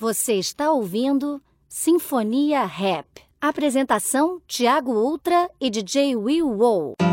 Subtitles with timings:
[0.00, 3.04] Você está ouvindo Sinfonia Rap.
[3.40, 7.07] Apresentação: Tiago Ultra e DJ Will Wow.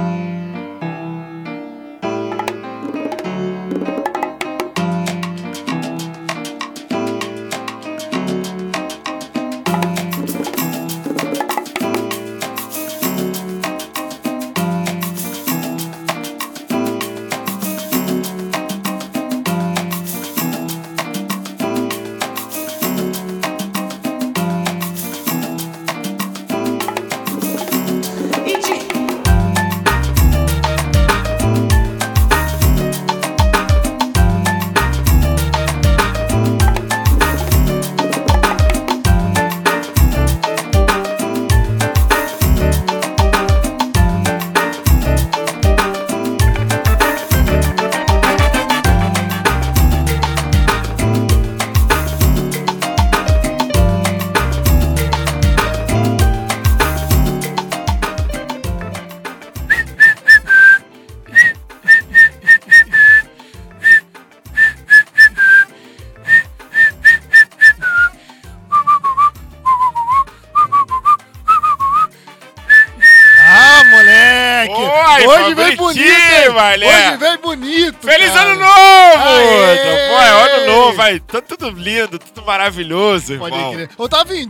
[81.36, 83.74] Tá tudo lindo, tudo maravilhoso, Pode irmão.
[83.74, 83.90] crer.
[83.98, 84.48] Eu tava em,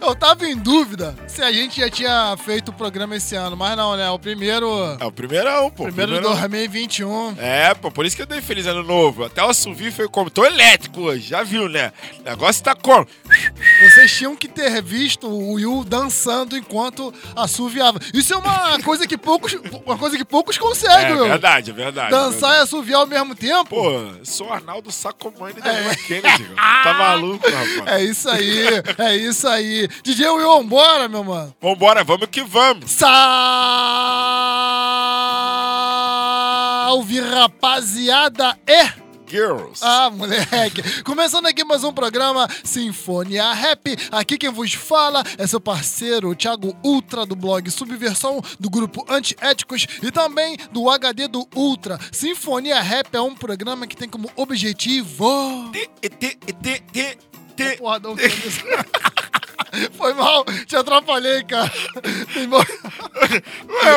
[0.00, 3.76] eu tava em dúvida se a gente já tinha feito o programa esse ano, mas
[3.76, 4.10] não, né?
[4.10, 4.68] O primeiro.
[4.98, 5.84] É o primeirão, pô.
[5.84, 6.40] primeiro de primeirão.
[6.40, 7.36] 2021.
[7.38, 9.24] É, pô, por isso que eu dei feliz ano novo.
[9.24, 10.28] Até o assovio foi como?
[10.28, 11.92] Tô elétrico hoje, já viu, né?
[12.20, 13.06] O negócio tá como?
[13.82, 17.98] Vocês tinham que ter visto o Will dançando enquanto assoviava.
[18.12, 21.24] Isso é uma coisa que poucos, uma coisa que poucos É conseguem, Will.
[21.28, 22.10] verdade, é verdade.
[22.10, 23.70] Dançar é e assoviar ao mesmo tempo.
[23.70, 26.44] Pô, sou Arnaldo Sacomani da Lua Kennedy.
[26.54, 26.82] cara.
[26.82, 27.86] Tá maluco, rapaz?
[27.86, 28.66] É isso aí,
[28.98, 29.88] é isso aí.
[30.02, 31.54] DJ Will, vambora, meu mano.
[31.60, 32.90] Vambora, vamos que vamos.
[36.86, 38.58] Salve, rapaziada!
[38.66, 39.05] E...
[39.28, 39.80] Girls.
[39.82, 41.02] Ah, moleque!
[41.02, 43.96] Começando aqui mais um programa Sinfonia Rap.
[44.12, 49.86] Aqui quem vos fala é seu parceiro Thiago Ultra do blog Subversão, do grupo Antiéticos
[50.02, 51.98] e também do HD do Ultra.
[52.12, 55.70] Sinfonia Rap é um programa que tem como objetivo.
[55.72, 57.18] Te, te, te, te,
[57.56, 57.76] te.
[57.78, 58.14] Porra, não
[59.92, 61.72] foi mal, te atrapalhei, cara.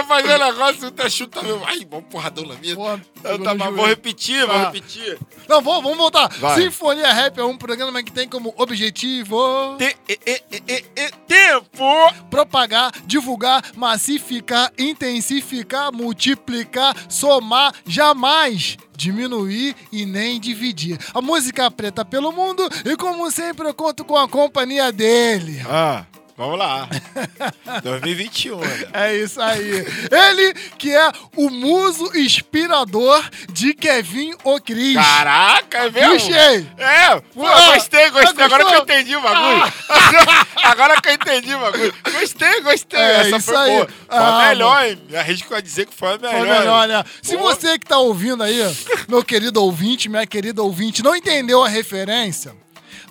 [0.07, 1.63] Fazer um negócio, tu chuta meu.
[1.65, 2.75] Ai, bom porradão na minha.
[2.75, 4.65] Porra, Eu pegou tá, vou repetir, vou Tá.
[4.71, 5.17] repetir.
[5.47, 6.27] Não, vamos, vamos voltar.
[6.39, 6.61] Vai.
[6.61, 11.83] Sinfonia Rap é um programa que tem como objetivo Te, e, e, e, tempo!
[12.29, 20.97] propagar, divulgar, massificar, intensificar, multiplicar, somar, jamais diminuir e nem dividir.
[21.13, 25.61] A música preta pelo mundo e como sempre eu conto com a companhia dele.
[25.65, 26.05] Ah,
[26.39, 26.87] vamos lá.
[27.83, 28.85] 2021, né?
[28.93, 29.85] É isso aí.
[30.09, 34.95] Ele que é o muso inspirador de Kevin O'Cris.
[34.95, 36.11] Caraca, é mesmo?
[36.13, 36.67] Puxei.
[36.77, 38.43] É, pô, Ah, gostei, gostei.
[38.43, 39.73] ah, Agora que eu entendi o bagulho.
[40.63, 41.93] Agora que eu entendi o bagulho.
[42.19, 42.99] Gostei, gostei.
[42.99, 43.71] É, Essa isso foi aí.
[43.75, 43.85] boa.
[43.87, 45.01] Foi Ah, a melhor, hein?
[45.09, 46.37] Me arrisco a dizer que foi a melhor.
[46.37, 47.03] Foi melhor, né?
[47.21, 47.43] Se Pô.
[47.43, 48.59] você que tá ouvindo aí,
[49.07, 52.53] meu querido ouvinte, minha querida ouvinte, não entendeu a referência,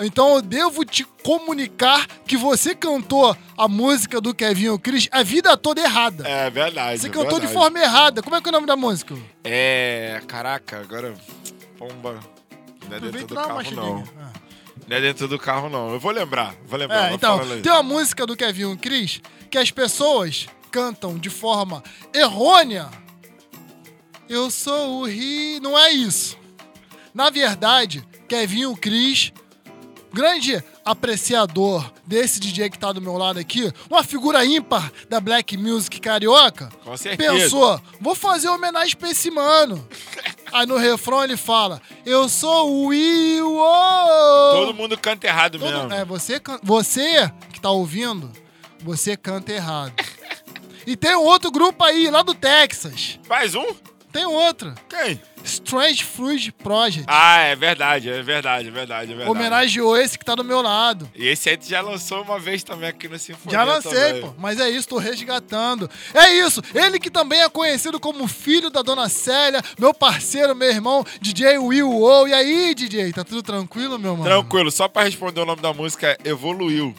[0.01, 5.57] então eu devo te comunicar que você cantou a música do Kevin O'Cris a vida
[5.57, 6.27] toda errada.
[6.27, 7.01] É verdade.
[7.01, 7.53] Você é cantou de verdade.
[7.53, 8.23] forma errada.
[8.23, 9.15] Como é que é o nome da música?
[9.43, 10.21] É.
[10.27, 11.15] Caraca, agora.
[11.79, 12.21] Pomba.
[12.89, 14.05] Não é dentro do carro, não.
[14.21, 14.33] Ah.
[14.87, 15.93] Não é dentro do carro, não.
[15.93, 16.55] Eu vou lembrar.
[16.67, 17.11] Vou lembrar.
[17.11, 19.21] É, então, tem uma música do Kevin O'Cris
[19.51, 21.83] que as pessoas cantam de forma
[22.15, 22.89] errônea.
[24.29, 25.61] Eu sou o Rio.
[25.61, 26.39] Não é isso.
[27.13, 29.33] Na verdade, Kevin O'Cris,
[30.13, 35.57] grande apreciador desse DJ que tá do meu lado aqui, uma figura ímpar da Black
[35.57, 37.33] Music carioca, Com certeza.
[37.33, 39.87] pensou, vou fazer homenagem pra esse mano.
[40.53, 43.55] Aí no refrão ele fala, eu sou o Will.
[43.59, 45.93] oh." Todo mundo canta errado Todo- mesmo.
[45.93, 48.31] é, você, você que tá ouvindo,
[48.83, 49.93] você canta errado.
[50.87, 53.19] e tem um outro grupo aí, lá do Texas.
[53.29, 53.67] Mais um?
[54.13, 54.75] Tem outro.
[54.89, 55.21] Quem?
[55.45, 57.05] Strange Fruit Project.
[57.07, 59.31] Ah, é verdade, é verdade, é verdade, é verdade.
[59.31, 61.09] Homenageou esse que tá do meu lado.
[61.15, 63.59] E esse aí tu já lançou uma vez também aqui no Sinfonia.
[63.59, 64.23] Já lancei, também.
[64.23, 64.35] pô.
[64.39, 65.89] Mas é isso, tô resgatando.
[66.15, 66.63] É isso.
[66.75, 71.59] Ele que também é conhecido como filho da dona Célia, meu parceiro, meu irmão, DJ
[71.59, 72.27] Will O.
[72.27, 73.13] E aí, DJ?
[73.13, 74.25] Tá tudo tranquilo, meu mano?
[74.29, 76.95] Tranquilo, só pra responder o nome da música, Evoluiu.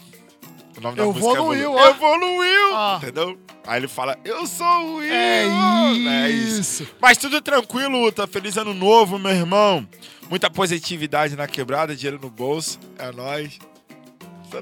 [0.80, 1.90] O nome da Evoluiu, música é Evolu- ó.
[1.90, 2.76] Evoluiu!
[2.76, 3.00] Ah.
[3.02, 3.38] Entendeu?
[3.68, 5.12] Aí ele fala, eu sou o Will!
[5.12, 6.88] É É isso.
[7.02, 9.86] Mas tudo tranquilo, tá feliz ano novo, meu irmão.
[10.30, 12.80] Muita positividade na quebrada, dinheiro no bolso.
[12.98, 13.60] É nóis.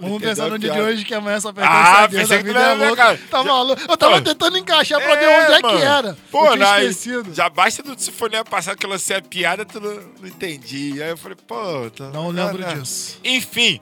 [0.01, 2.59] Vamos pensar no dia de hoje que amanhã só Ah, pertence a Deus, a vida
[2.59, 2.95] é louca.
[2.97, 3.19] cara.
[3.31, 3.81] Tá maluco?
[3.87, 4.21] Eu tava Pô.
[4.21, 5.77] tentando encaixar pra ver onde é mano.
[5.79, 6.17] que era.
[6.29, 7.33] Pô, eu tinha esquecido.
[7.33, 11.01] Já basta do Sinfonia passado que eu lancei a piada, tu não, não entendi.
[11.01, 11.89] Aí eu falei, pô...
[11.91, 13.17] Tá, Não lembro disso.
[13.23, 13.79] Enfim,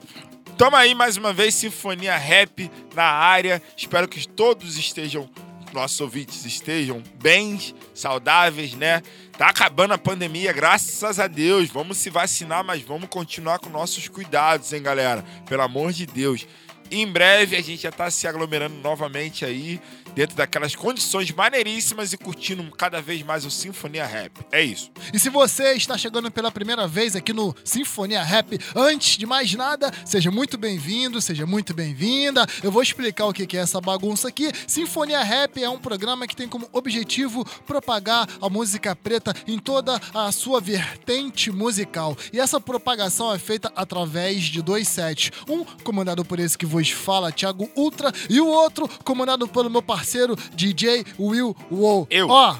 [0.58, 3.62] toma aí mais uma vez Sinfonia Rap na área.
[3.76, 5.30] Espero que todos estejam,
[5.74, 7.60] nossos ouvintes estejam bem,
[7.94, 9.02] saudáveis, né?
[9.38, 11.70] Tá acabando a pandemia, graças a Deus.
[11.70, 15.24] Vamos se vacinar, mas vamos continuar com nossos cuidados, hein, galera?
[15.48, 16.48] Pelo amor de Deus.
[16.90, 19.82] Em breve a gente já tá se aglomerando novamente aí,
[20.16, 24.32] dentro daquelas condições maneiríssimas e curtindo cada vez mais o Sinfonia Rap.
[24.52, 24.90] É isso.
[25.14, 29.54] E se você está chegando pela primeira vez aqui no Sinfonia Rap, antes de mais
[29.54, 32.48] nada, seja muito bem-vindo, seja muito bem-vinda.
[32.64, 34.50] Eu vou explicar o que é essa bagunça aqui.
[34.66, 40.00] Sinfonia Rap é um programa que tem como objetivo propagar a música preta em toda
[40.14, 42.18] a sua vertente musical.
[42.32, 45.32] E essa propagação é feita através de dois sets.
[45.50, 49.82] Um comandado por esse que vos fala, Thiago Ultra, e o outro comandado pelo meu
[49.82, 50.05] parceiro
[50.54, 52.08] DJ Will Wow.
[52.10, 52.30] Eu.
[52.30, 52.56] Ó,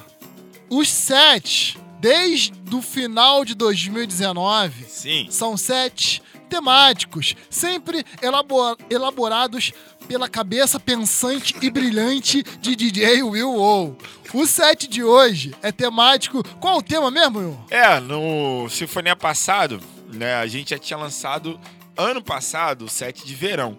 [0.70, 5.28] os sets, desde o final de 2019, Sim.
[5.30, 9.72] são sets temáticos, sempre elabor- elaborados
[10.08, 13.98] pela cabeça pensante e brilhante de DJ Will Wow.
[14.34, 16.44] O set de hoje é temático.
[16.60, 17.60] Qual o tema mesmo, Will?
[17.70, 19.80] É, no Sinfonia passado,
[20.14, 21.60] né, a gente já tinha lançado
[21.98, 23.76] ano passado o set de verão.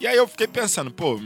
[0.00, 1.18] E aí eu fiquei pensando, pô,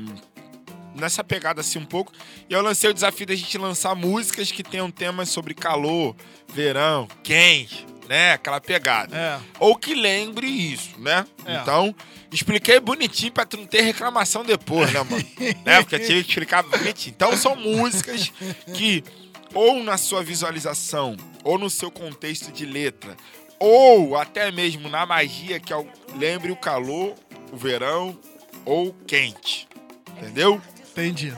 [0.98, 2.12] nessa pegada assim um pouco,
[2.48, 6.14] e eu lancei o desafio da gente lançar músicas que tenham temas sobre calor,
[6.52, 9.16] verão, quente, né, aquela pegada.
[9.16, 9.38] É.
[9.60, 11.26] Ou que lembre isso, né?
[11.44, 11.56] É.
[11.56, 11.94] Então,
[12.32, 15.24] expliquei bonitinho pra tu não ter reclamação depois, né, mano?
[15.64, 15.82] né?
[15.82, 17.14] Porque eu tive que explicar bonitinho.
[17.14, 18.32] Então, são músicas
[18.74, 19.04] que,
[19.52, 23.14] ou na sua visualização, ou no seu contexto de letra,
[23.58, 25.86] ou até mesmo na magia que é
[26.16, 27.14] lembre o calor,
[27.52, 28.18] o verão
[28.64, 29.68] ou quente.
[30.16, 30.60] Entendeu?
[31.02, 31.32] Entendi.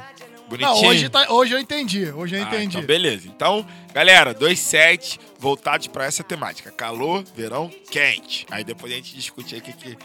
[0.48, 0.74] Bonitinho.
[0.74, 2.10] Não, hoje, tá- hoje eu entendi.
[2.10, 2.76] Hoje eu Ah, entendi.
[2.78, 3.28] então beleza.
[3.28, 3.64] Então,
[3.94, 8.46] galera, dois sets voltados pra essa temática: calor, verão, quente.
[8.50, 9.96] Aí depois a gente discute aí o que, que,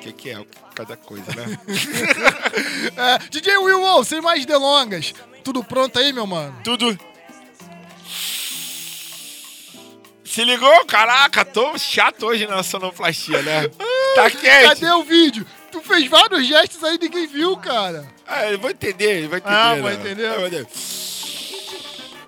[0.00, 0.44] que, que é
[0.74, 1.58] cada coisa, né?
[2.96, 5.12] É, DJ Will Wow, sem mais delongas.
[5.42, 6.56] Tudo pronto aí, meu mano?
[6.62, 6.96] Tudo.
[10.24, 10.84] Se ligou?
[10.86, 13.68] Caraca, tô chato hoje na sonoplastia, né?
[14.14, 14.44] Tá quente.
[14.80, 15.46] Cadê o vídeo?
[15.72, 18.06] Tu fez vários gestos aí, ninguém viu, cara.
[18.26, 19.56] Ah, ele vai entender, ele vai entender.
[19.56, 19.82] Ah, né?
[19.82, 20.28] vai entender.
[20.28, 20.66] Vai entender.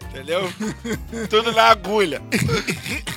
[0.09, 0.53] Entendeu?
[1.29, 2.23] Tudo na agulha.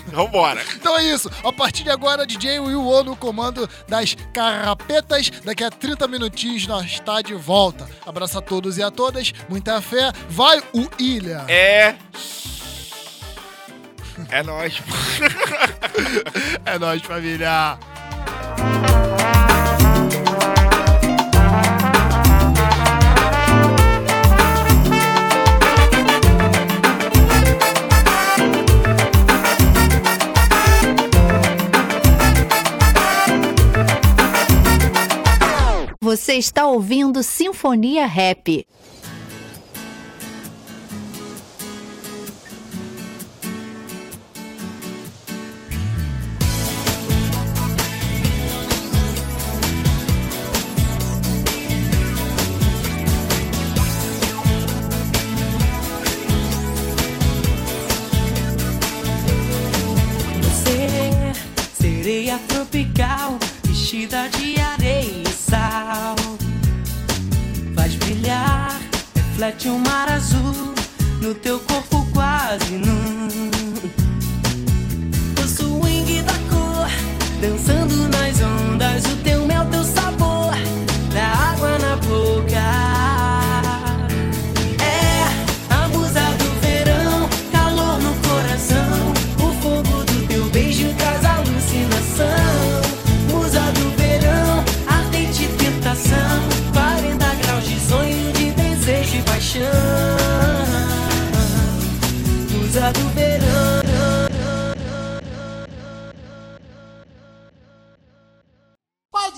[0.07, 0.63] Vambora.
[0.75, 1.29] Então é isso.
[1.43, 5.29] A partir de agora, DJ Will Wow no comando das carrapetas.
[5.29, 7.87] Daqui a 30 minutinhos nós tá de volta.
[8.03, 9.31] Abraço a todos e a todas.
[9.47, 10.11] Muita fé.
[10.27, 11.45] Vai o Ilha.
[11.47, 11.95] É.
[14.29, 14.81] É nóis.
[16.65, 17.77] É nóis, família.
[36.07, 38.65] Você está ouvindo Sinfonia Rap.
[61.77, 64.46] Sereia tropical, vestida de
[69.37, 70.73] reflete um mar azul
[71.21, 73.27] no teu corpo quase nu.
[75.39, 76.89] O swing da cor,
[77.39, 80.51] dançando nas ondas, o teu mel, teu sabor,
[81.13, 82.96] da água na boca.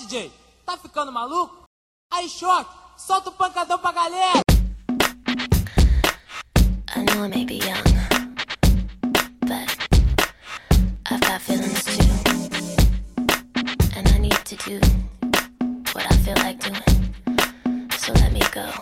[0.00, 0.32] DJ?
[0.64, 1.64] Tá ficando maluco?
[2.10, 4.40] Aí, choque, solta o pancadão pra galera!
[6.96, 7.84] I know I may be young,
[9.40, 9.76] but
[11.10, 12.02] I've got feelings too.
[13.94, 14.80] And I need to do
[15.92, 16.82] what I feel like doing.
[17.98, 18.72] So let me go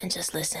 [0.00, 0.60] and just listen.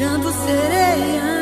[0.00, 1.39] Virando sereia.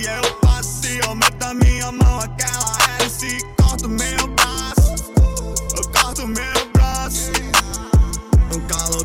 [0.00, 0.82] Eu passo?
[0.82, 4.94] Se aumenta minha mão, aquela hélice corta o meu braço.
[5.76, 7.30] Eu corto meu braço.
[8.54, 9.02] Um calor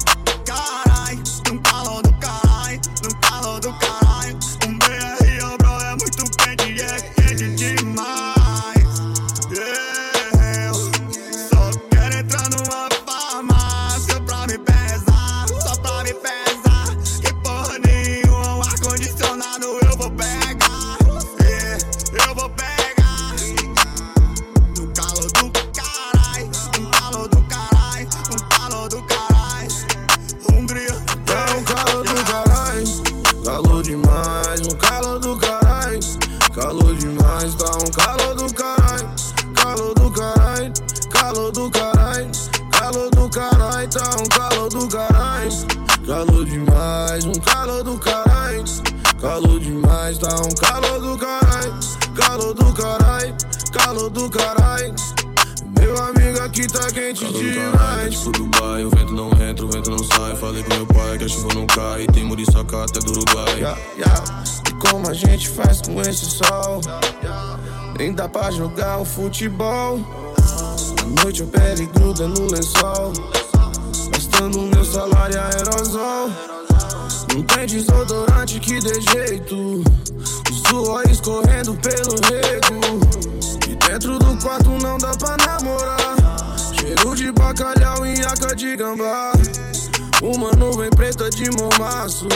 [68.32, 70.00] Pra jogar o futebol.
[71.02, 73.14] À noite eu pele gruda no lençol.
[74.12, 76.30] Gastando meu salário aerosol.
[77.34, 79.82] Não tem desodorante que dê jeito.
[80.52, 83.00] O suor escorrendo pelo rego.
[83.68, 86.16] E dentro do quarto não dá pra namorar.
[86.80, 89.32] Cheiro de bacalhau e aca de gambá.
[90.22, 92.28] Uma nuvem preta de mormaço.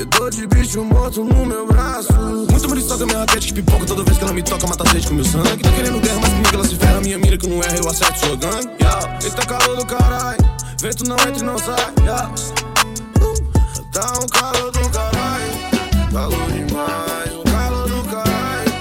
[0.00, 2.10] Fedor de bicho morto no meu braço.
[2.14, 5.12] Muito muriçoca, minha raquete que pipoca toda vez que ela me toca, mata sede com
[5.12, 5.62] meu sangue.
[5.62, 7.00] Tá querendo guerra, mas comigo ela se ferra.
[7.02, 8.70] Minha mira que não erra, eu acerto sua gangue.
[8.80, 9.18] Yeah.
[9.22, 10.38] Eita calor do caralho.
[10.80, 11.92] Vento não entra e não sai.
[12.00, 12.32] Yeah.
[13.20, 15.52] Uh, Tá um calor do caralho.
[16.10, 17.34] Calor demais.
[17.34, 18.72] Um calor do caralho.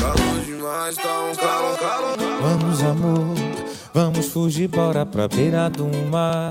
[0.00, 0.96] Calor demais.
[0.96, 2.16] Tá um calor, calor.
[2.40, 3.34] Vamos, amor,
[3.92, 6.50] vamos fugir, bora pra beira do mar.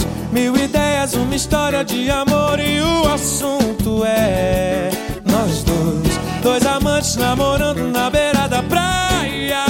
[0.31, 4.89] mil ideias, uma história de amor e o assunto é
[5.25, 9.65] nós dois, dois amantes namorando na beira da praia.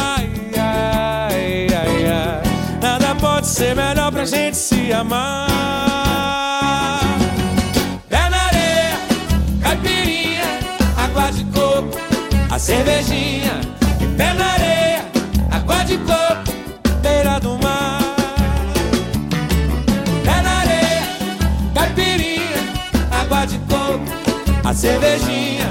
[0.57, 2.41] Ai, ai, ai.
[2.81, 5.47] Nada pode ser melhor pra gente se amar.
[8.07, 8.97] Pé na areia,
[9.61, 10.59] caipirinha,
[10.97, 11.97] água de coco,
[12.49, 13.61] a cervejinha.
[14.17, 15.05] Pé na areia,
[15.51, 16.53] água de coco,
[17.01, 17.60] beira do mar.
[24.71, 25.69] A cervejinha.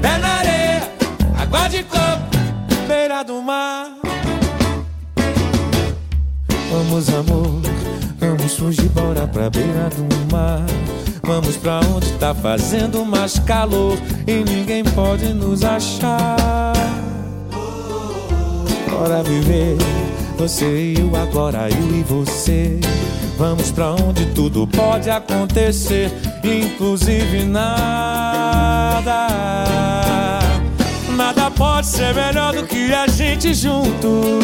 [0.00, 0.90] Pé na areia,
[1.38, 3.90] água de coco, beira do mar.
[6.72, 7.60] Vamos, amor,
[8.18, 10.64] vamos fugir, bora pra beira do mar.
[11.22, 16.72] Vamos pra onde tá fazendo mais calor e ninguém pode nos achar.
[18.90, 19.76] Bora viver,
[20.38, 22.80] você e eu agora, eu e você.
[23.36, 26.12] Vamos pra onde tudo pode acontecer,
[26.44, 27.44] inclusive
[29.00, 30.40] nada.
[31.16, 34.38] Nada pode ser melhor do que a gente junto.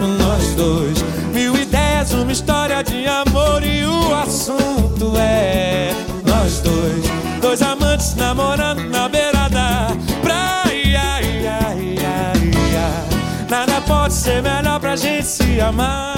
[0.00, 5.90] Nós dois, mil ideias, uma história de amor e o assunto é
[6.24, 7.04] nós dois,
[7.40, 9.88] dois amantes namorando na beira da
[10.22, 11.00] praia.
[11.00, 13.46] Ai, ai, ai, ai.
[13.48, 16.16] Nada pode ser melhor pra gente se amar.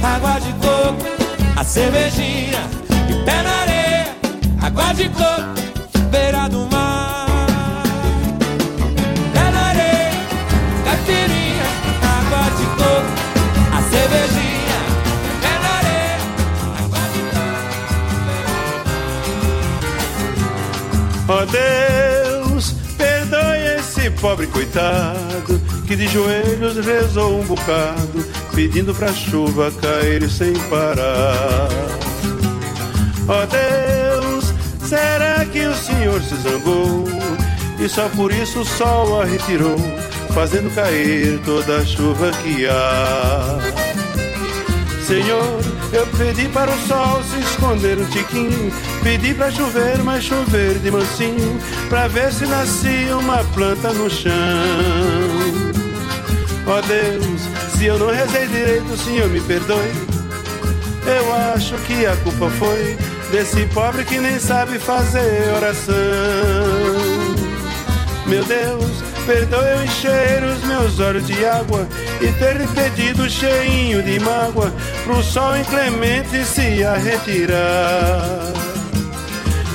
[0.00, 1.17] Água de coco,
[1.68, 2.62] cervejinha.
[3.10, 4.16] E pé na areia,
[4.62, 5.42] água de coco,
[6.10, 7.26] beira do mar.
[9.34, 10.10] Pé na areia,
[10.84, 11.68] caipirinha,
[12.16, 13.12] água de coco,
[13.76, 14.80] a cervejinha.
[15.42, 16.18] Pé na areia,
[16.82, 17.20] água de
[21.28, 22.64] Ó Deus,
[22.96, 28.24] perdoe esse pobre coitado que de joelhos rezou um bocado,
[28.58, 31.68] pedindo pra chuva cair sem parar.
[33.28, 34.52] Ó Deus,
[34.84, 37.04] será que o Senhor se zangou?
[37.78, 39.78] E só por isso o sol a retirou,
[40.34, 43.60] fazendo cair toda a chuva que há.
[45.06, 45.60] Senhor,
[45.92, 48.72] eu pedi para o sol se esconder um tiquinho,
[49.04, 54.32] pedi para chover, mas chover de mansinho, pra ver se nascia uma planta no chão.
[56.66, 59.92] Ó Deus, se eu não rezei direito, o Senhor me perdoe.
[61.06, 62.96] Eu acho que a culpa foi
[63.30, 65.94] desse pobre que nem sabe fazer oração.
[68.26, 68.84] Meu Deus,
[69.24, 71.86] perdoe eu encher os meus olhos de água
[72.20, 74.72] e ter pedido cheinho de mágoa
[75.04, 78.52] pro sol inclemente se a retirar.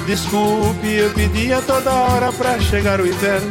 [0.06, 3.50] Desculpe, eu pedi a toda hora pra chegar o inverno.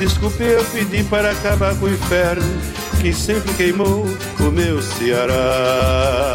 [0.00, 4.06] Desculpe, eu pedi para acabar com o inferno que sempre queimou
[4.38, 6.34] o meu Ceará.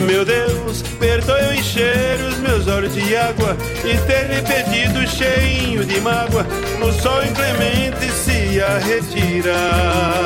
[0.00, 3.54] Meu Deus, perdoe eu encher os meus olhos de água
[3.84, 6.46] e ter lhe pedido cheinho de mágoa
[6.80, 10.24] no sol inclemente se a retirar.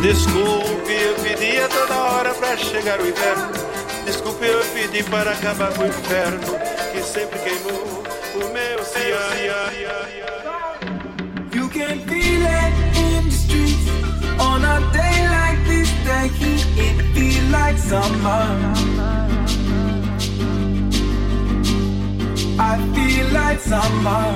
[0.00, 0.91] Desculpe,
[2.56, 3.50] chegar o inverno.
[4.04, 6.40] Desculpe, eu pedi para acabar com o inferno
[6.92, 8.02] que sempre queimou
[8.34, 9.72] o meu Ceará.
[11.54, 13.88] You can feel it in the streets
[14.40, 15.90] on a day like this.
[16.04, 18.82] The heat it feel like summer.
[22.58, 24.34] I feel like summer.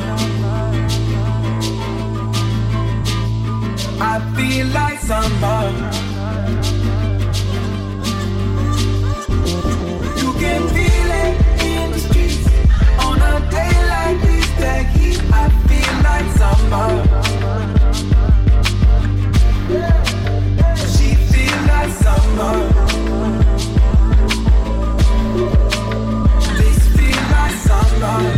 [4.00, 6.05] I feel like summer.
[15.46, 16.90] I feel like summer.
[20.74, 21.08] She
[21.68, 22.56] like summer.
[26.58, 26.80] This
[27.30, 28.35] like summer.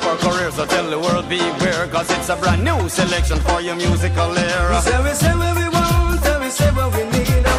[0.00, 1.86] Of our career, so tell the world beware.
[1.88, 4.76] Cause it's a brand new selection for your musical era.
[4.76, 7.49] We say, we say what we want, and we say what we need,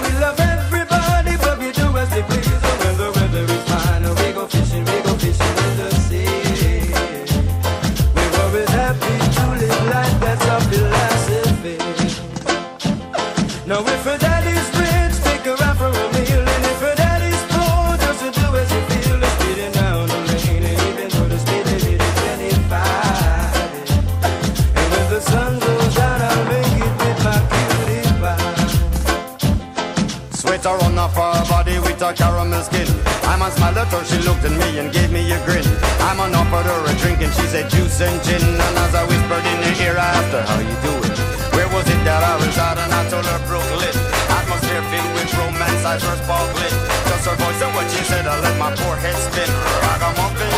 [33.42, 35.66] At her, she looked at me and gave me a grin.
[36.06, 38.38] I'm on offered her a drink and she said juice and gin.
[38.38, 41.10] And as I whispered in her ear, I asked her how you doing.
[41.58, 42.78] Where was it that I was at?
[42.78, 43.98] And I told her Brooklyn.
[44.30, 46.76] Atmosphere filled with romance, eyes were sparkling.
[47.10, 49.50] Just her voice and what she said, I let my poor head spin.
[49.90, 50.50] Ragamuffin.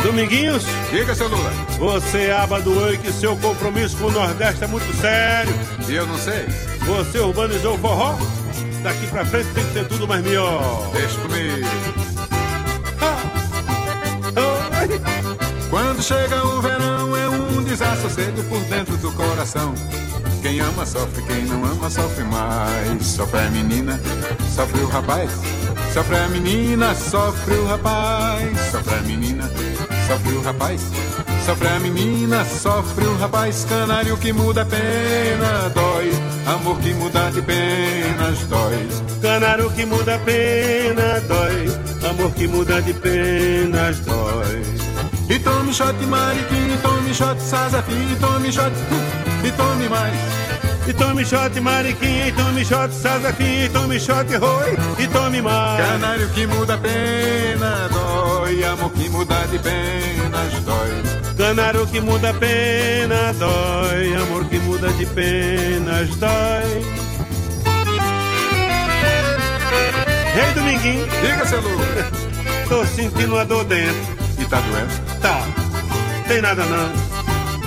[0.00, 0.64] Dominguinhos?
[0.90, 1.52] Diga, seu Lula.
[1.76, 5.52] Você abandonou que seu compromisso com o Nordeste é muito sério.
[5.86, 6.46] E eu não sei.
[6.88, 8.39] Você urbanizou o forró?
[8.82, 10.90] Daqui pra frente tem que ser tudo mais melhor.
[10.92, 11.68] Deixa comigo.
[15.68, 19.74] Quando chega o verão é um desassossego por dentro do coração.
[20.42, 23.06] Quem ama sofre, quem não ama sofre mais.
[23.06, 24.00] Sofre a menina,
[24.54, 25.30] sofre o rapaz.
[25.92, 28.58] Sofre a menina, sofre o rapaz.
[28.70, 29.50] Sofre a menina,
[30.08, 30.80] sofre o rapaz.
[31.44, 33.64] Sofre a menina, sofre o rapaz.
[33.64, 36.12] Canário que muda a pena, dói.
[36.46, 38.88] Amor que muda de penas, dói.
[39.22, 42.10] Canário que muda a pena, dói.
[42.10, 44.62] Amor que muda de penas, dói.
[45.28, 48.72] E tome shot mariquinha, tome shot sazafi, tome shot,
[49.44, 50.14] e tome mais.
[50.88, 55.86] E tome shot mariquinha, tome shot sazafi, tome shot roi, e tome mais.
[55.86, 58.64] Canário que muda a pena, dói.
[58.64, 61.19] Amor que muda de penas, dói.
[61.40, 64.14] Canário que muda a pena, dói.
[64.14, 66.84] Amor que muda de penas, dói.
[70.36, 71.06] Ei, Dominguinho.
[71.22, 71.70] Diga, seu Lu.
[72.68, 73.96] Tô sentindo uma dor dentro.
[74.38, 75.20] E tá doendo?
[75.22, 75.42] Tá.
[76.28, 76.92] Tem nada não.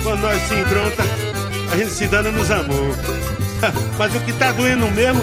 [0.04, 1.04] Quando nós se encontra,
[1.72, 2.96] a gente se dana nos amor.
[3.98, 5.20] Mas o que tá doendo mesmo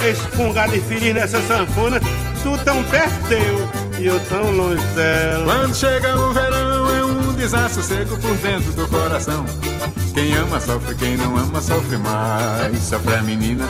[0.00, 2.00] é esse fungado infeliz nessa sanfona.
[2.40, 5.44] Tu tão perto teu e eu tão longe dela.
[5.44, 6.69] Quando chega o verão
[7.40, 9.46] desassossego por dentro do coração.
[10.12, 12.82] Quem ama sofre, quem não ama sofre mais.
[12.82, 13.66] Sofre a menina,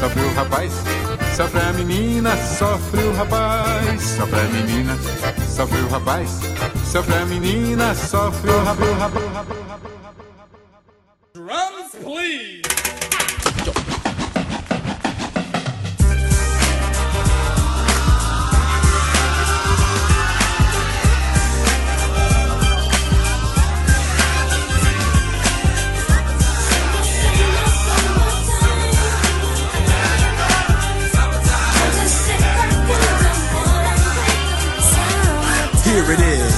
[0.00, 0.72] sofre o rapaz.
[1.36, 4.02] Sofre a menina, sofre o rapaz.
[4.02, 4.98] Sofre a menina,
[5.48, 6.40] sofre o rapaz.
[6.90, 8.88] Sofre a menina, sofre o rapaz.
[11.34, 12.64] Drums, please.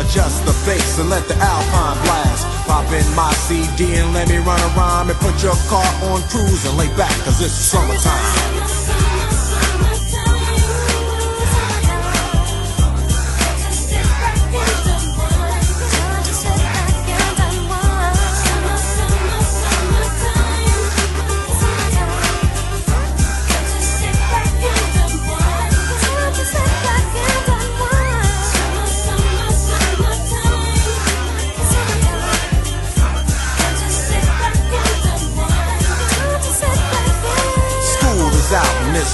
[0.00, 2.46] Adjust the bass and let the alpine blast.
[2.66, 6.64] Pop in my CD and let me run around and put your car on cruise
[6.64, 8.51] and lay back, cause it's summertime.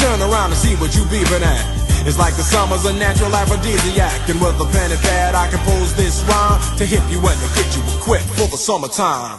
[0.00, 1.80] Turn around and see what you beeping at.
[2.06, 4.28] It's like the summer's a natural aphrodisiac.
[4.30, 7.48] And with a pen and pad, I compose this rhyme to hit you and to
[7.54, 9.38] get you equipped for the summertime.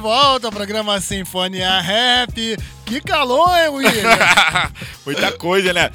[0.00, 2.56] Volta ao programa Sinfonia Rap.
[2.86, 4.18] Que calor, hein, William?
[5.04, 5.90] Muita coisa, né?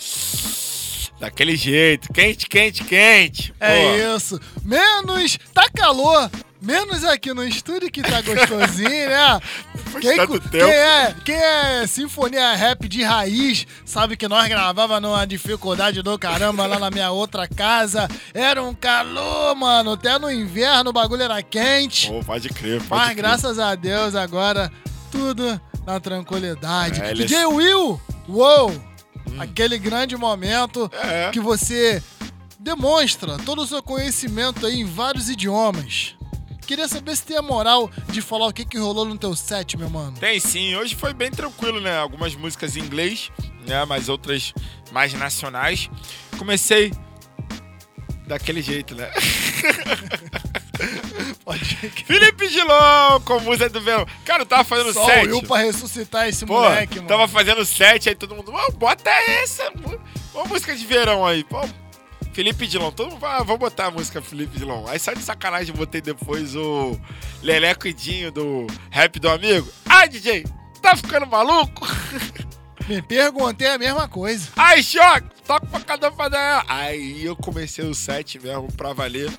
[1.20, 3.54] Daquele jeito, quente, quente, quente.
[3.60, 4.40] É isso.
[4.64, 6.30] Menos tá calor.
[6.62, 9.40] Menos aqui no estúdio que tá gostosinho, né?
[10.02, 10.18] Quem,
[10.52, 16.18] quem é, quem é Sinfonia Rap de raiz sabe que nós gravava numa dificuldade do
[16.20, 18.08] caramba lá na minha outra casa.
[18.34, 19.94] Era um calor, mano.
[19.94, 22.08] Até no inverno o bagulho era quente.
[22.10, 23.16] Pô, pode crer, pode Mas crer.
[23.18, 24.72] graças a Deus agora
[25.12, 27.02] tudo na tranquilidade.
[27.02, 28.72] É, ele- DJ Will, uou!
[29.38, 31.30] Aquele grande momento É.
[31.32, 32.02] que você
[32.60, 36.15] demonstra todo o seu conhecimento aí em vários idiomas.
[36.66, 39.78] Queria saber se tem a moral de falar o que, que rolou no teu set,
[39.78, 40.18] meu mano.
[40.18, 41.98] Tem sim, hoje foi bem tranquilo, né?
[41.98, 43.32] Algumas músicas em inglês,
[43.68, 43.86] né?
[43.86, 44.54] Mas outras
[44.92, 45.90] mais nacionais.
[46.38, 46.92] Comecei
[48.28, 49.10] daquele jeito, né?
[52.06, 54.06] Felipe Gilon com música do verão.
[54.26, 55.28] Cara, eu tava fazendo Só set.
[55.28, 57.08] Will pra ressuscitar esse Pô, moleque, mano.
[57.08, 59.72] tava fazendo set, aí todo mundo, "Ô, bota essa,
[60.34, 61.44] uma música de verão aí.
[61.44, 61.62] Pô,
[62.36, 64.86] Felipe Dilon, todo mundo vai, vou botar a música Felipe Dilon.
[64.90, 67.00] Aí só de sacanagem botei depois o
[67.42, 69.72] Leleco e Dinho do Rap do Amigo.
[69.86, 70.46] Ah, DJ,
[70.82, 71.88] tá ficando maluco?
[72.90, 74.50] Me perguntei a mesma coisa.
[74.58, 76.66] Ai, choque, toca pra cada fazer.
[76.68, 79.32] Aí eu comecei o set mesmo pra valer.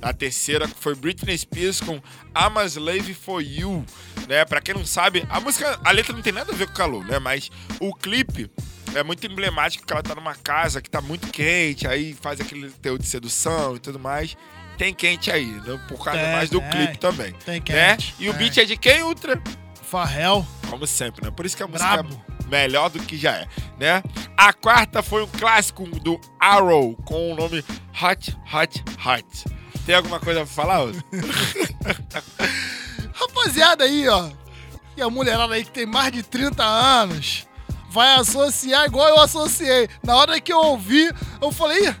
[0.00, 3.84] A terceira foi Britney Spears com I'm a Slave for You,
[4.28, 4.44] né?
[4.44, 7.04] Pra quem não sabe, a música, a letra não tem nada a ver com calor,
[7.04, 7.18] né?
[7.18, 7.50] Mas
[7.80, 8.48] o clipe
[8.94, 12.70] é muito emblemático que ela tá numa casa que tá muito quente, aí faz aquele
[12.70, 14.36] teu de sedução e tudo mais.
[14.78, 15.80] Tem quente aí, né?
[15.88, 16.70] Por causa Tem, mais do tem.
[16.70, 17.32] clipe também.
[17.44, 17.96] Tem né?
[17.96, 18.38] quente, E o tem.
[18.42, 19.40] beat é de quem, Ultra?
[19.82, 20.44] Farrell.
[20.68, 21.30] Como sempre, né?
[21.30, 22.24] Por isso que a música Brabo.
[22.28, 23.46] é melhor do que já é,
[23.78, 24.02] né?
[24.36, 27.64] A quarta foi um clássico do Arrow com o nome
[28.02, 29.44] Hot, Hot, Hot.
[29.86, 30.84] Tem alguma coisa pra falar?
[30.84, 31.02] Ultra?
[33.14, 34.30] Rapaziada aí, ó.
[34.96, 37.46] E a mulherada aí que tem mais de 30 anos
[37.94, 39.88] vai associar igual eu associei.
[40.02, 41.08] Na hora que eu ouvi,
[41.40, 41.94] eu falei, "Ih,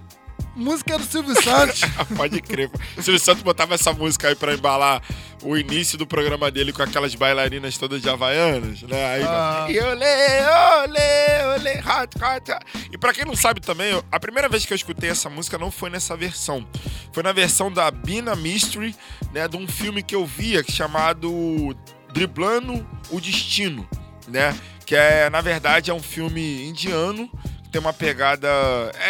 [0.56, 1.80] Música do Silvio Santos.
[2.16, 2.70] Pode crer.
[2.96, 5.02] O Silvio Santos botava essa música aí pra embalar
[5.42, 9.04] o início do programa dele com aquelas bailarinas todas de Havaianas, né?
[9.14, 9.66] Aí Ah.
[9.68, 10.44] e olê,
[10.84, 12.86] olê, olê, hot, hot, hot.
[12.92, 15.72] E pra quem não sabe também, a primeira vez que eu escutei essa música não
[15.72, 16.64] foi nessa versão.
[17.12, 18.94] Foi na versão da Bina Mystery,
[19.32, 19.48] né?
[19.48, 21.76] De um filme que eu via chamado
[22.12, 23.88] Driblando o Destino,
[24.28, 24.56] né?
[24.86, 27.28] Que é, na verdade, é um filme indiano
[27.62, 28.48] que tem uma pegada.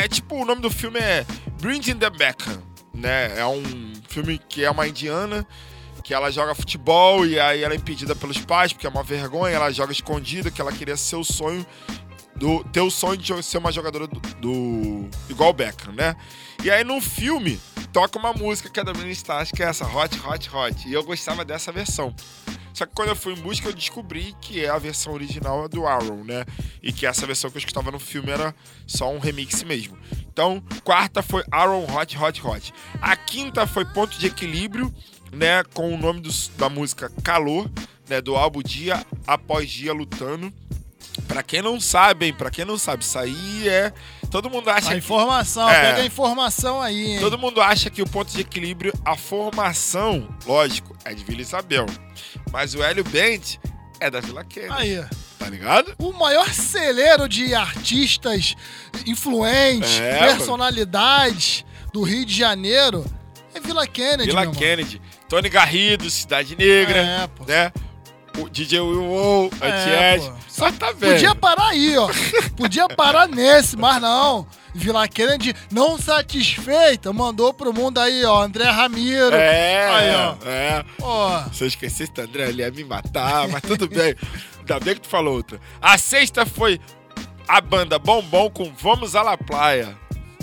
[0.01, 1.27] É tipo, o nome do filme é
[1.61, 2.63] Bringing the Beckham,
[2.93, 3.39] né?
[3.39, 3.63] É um
[4.09, 5.47] filme que é uma indiana
[6.05, 9.55] que ela joga futebol e aí ela é impedida pelos pais porque é uma vergonha,
[9.57, 11.65] ela joga escondida, que ela queria ser o sonho
[12.37, 16.15] do ter o sonho de ser uma jogadora do, do- igual o Beckham, né?
[16.63, 17.61] E aí no filme
[17.93, 20.93] toca uma música que é da Britney Stars, que é essa Hot Hot Hot, e
[20.93, 22.15] eu gostava dessa versão.
[22.73, 25.87] Só que quando eu fui em busca, eu descobri que é a versão original do
[25.87, 26.45] Aaron, né?
[26.83, 28.53] E que essa versão que eu escutava no filme era
[28.85, 29.97] só um remix mesmo.
[30.33, 32.75] Então, quarta foi Aaron Hot Hot Hot.
[33.01, 34.93] A quinta foi Ponto de Equilíbrio,
[35.31, 35.63] né?
[35.73, 37.71] Com o nome dos- da música Calor,
[38.09, 38.21] né?
[38.21, 40.53] Do álbum Dia Após Dia Lutando.
[41.29, 42.35] Pra quem não sabe, hein?
[42.35, 43.93] Pra quem não sabe, isso aí é.
[44.31, 45.81] Todo mundo acha A que- informação, É.
[45.81, 47.21] pega a informação aí, hein?
[47.21, 51.87] Todo mundo acha que o ponto de equilíbrio, a formação, lógico, é de Vila Isabel.
[52.53, 53.57] Mas o Hélio Bent
[54.01, 54.73] é da Vila Kennedy.
[54.75, 55.05] Aí.
[55.39, 55.95] Tá ligado?
[55.99, 58.55] O maior celeiro de artistas
[59.07, 63.05] influentes, É, personalidades do Rio de Janeiro
[63.55, 64.55] é Vila Kennedy, Vila irmão.
[64.55, 65.01] Kennedy.
[65.29, 66.99] Tony Garrido, Cidade Negra.
[66.99, 67.45] É, pô.
[67.45, 67.73] Né?
[68.39, 70.19] O DJ Will Wall, É.
[70.49, 71.13] Só tá vendo.
[71.13, 72.09] Podia parar aí, ó.
[72.57, 74.47] Podia parar nesse, mas não.
[74.75, 79.37] Vila Kennedy, não satisfeita, mandou pro mundo aí, ó, André Ramiro.
[79.37, 80.49] É, Aí, ó.
[80.49, 80.85] é.
[81.01, 81.45] Ó.
[81.53, 84.17] Se eu esquecesse do André, ele ia me matar, mas tudo bem.
[84.59, 85.61] Ainda bem que tu falou outra.
[85.81, 86.81] A sexta foi
[87.47, 89.97] a banda Bombom com Vamos à La Playa.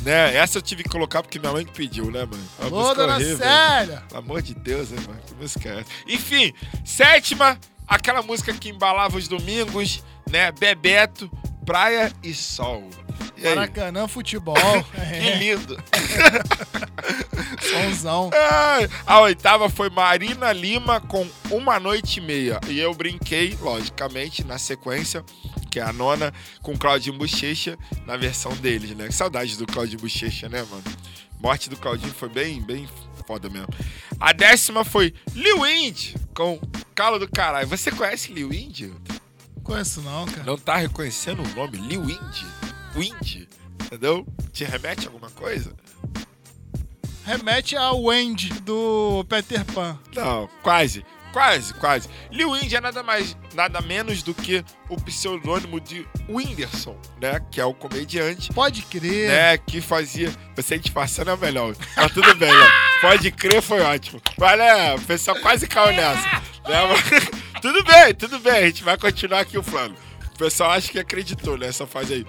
[0.03, 0.35] Né?
[0.35, 2.43] Essa eu tive que colocar porque minha mãe que pediu, né, mano?
[2.59, 4.03] Uma Ô, dona horrível, Célia.
[4.07, 5.19] Pelo amor de Deus, né, mano?
[5.27, 5.89] Que música é essa?
[6.07, 6.53] Enfim,
[6.85, 7.59] sétima,
[7.91, 10.49] aquela música que embalava os domingos, né?
[10.53, 11.29] Bebeto,
[11.65, 12.89] Praia e Sol.
[13.35, 13.43] E?
[13.43, 14.55] Maracanã Futebol.
[14.95, 15.77] Que lindo.
[17.61, 18.31] Somzão.
[18.33, 22.59] Ai, a oitava foi Marina Lima com Uma Noite e Meia.
[22.67, 25.23] E eu brinquei, logicamente, na sequência,
[25.69, 29.07] que é a nona, com Claudinho Bochecha, na versão deles, né?
[29.07, 30.83] Que saudade do Claudinho Bochecha, né, mano?
[31.39, 32.87] Morte do Claudinho foi bem, bem
[33.21, 33.69] foda mesmo.
[34.19, 36.59] A décima foi Lil Indy com
[36.95, 37.67] Calo do Caralho.
[37.67, 38.93] Você conhece Lil Indy?
[39.63, 40.43] Conheço não, cara.
[40.43, 41.77] Não tá reconhecendo o nome?
[41.77, 42.45] Lil Indy?
[42.95, 43.47] Windy?
[43.85, 44.25] Entendeu?
[44.51, 45.73] Te remete a alguma coisa?
[47.25, 49.97] Remete ao Wendy do Peter Pan.
[50.15, 51.05] Não, quase.
[51.31, 52.09] Quase, quase.
[52.29, 57.39] Lil Indy é nada mais, nada menos do que o pseudônimo de Whindersson, né?
[57.51, 58.51] Que é o comediante.
[58.53, 59.29] Pode crer.
[59.29, 59.57] Né?
[59.57, 60.31] Que fazia.
[60.55, 61.75] Você disfarçando é o melhor.
[61.95, 62.67] Mas tudo bem, né?
[63.01, 64.21] Pode crer, foi ótimo.
[64.37, 64.95] Mas, né?
[64.95, 66.41] O pessoal quase caiu nessa.
[66.61, 66.77] Né?
[66.85, 67.27] Mas-
[67.59, 68.53] tudo bem, tudo bem.
[68.53, 69.95] A gente vai continuar aqui o plano.
[70.41, 72.25] O pessoal acha que acreditou nessa fase aí.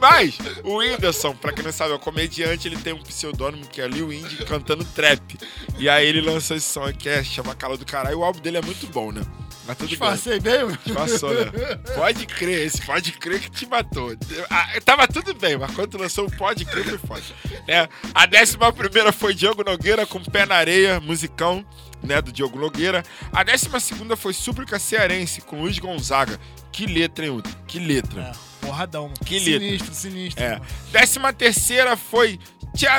[0.00, 3.82] Mas, o Whindersson, pra quem não sabe, é um comediante, ele tem um pseudônimo que
[3.82, 5.36] é Lil Indy cantando trap.
[5.78, 8.20] E aí ele lançou esse som aqui, é, chama Cala do Caralho.
[8.20, 9.20] O álbum dele é muito bom, né?
[9.66, 10.68] Mas tudo Disfarcei bem.
[10.68, 10.78] bem?
[10.86, 11.52] Disfarçou, né?
[11.94, 14.16] Pode crer, esse pode crer que te matou.
[14.48, 17.22] Ah, tava tudo bem, mas quando lançou o Pode Crer foi foda.
[17.68, 17.86] Né?
[18.14, 21.62] A décima primeira foi Diogo Nogueira com Pé na Areia, musicão,
[22.02, 23.02] né, do Diogo Nogueira.
[23.32, 26.38] A décima segunda foi Súplica Cearense com Luiz Gonzaga.
[26.72, 27.50] Que letra, hein, Udo?
[27.66, 28.32] Que letra.
[28.60, 29.04] Porradão.
[29.04, 29.14] mano.
[29.24, 29.60] Que letra.
[29.60, 30.44] Sinistro, sinistro.
[30.44, 30.52] É.
[30.52, 30.64] mano.
[30.92, 32.38] Décima terceira foi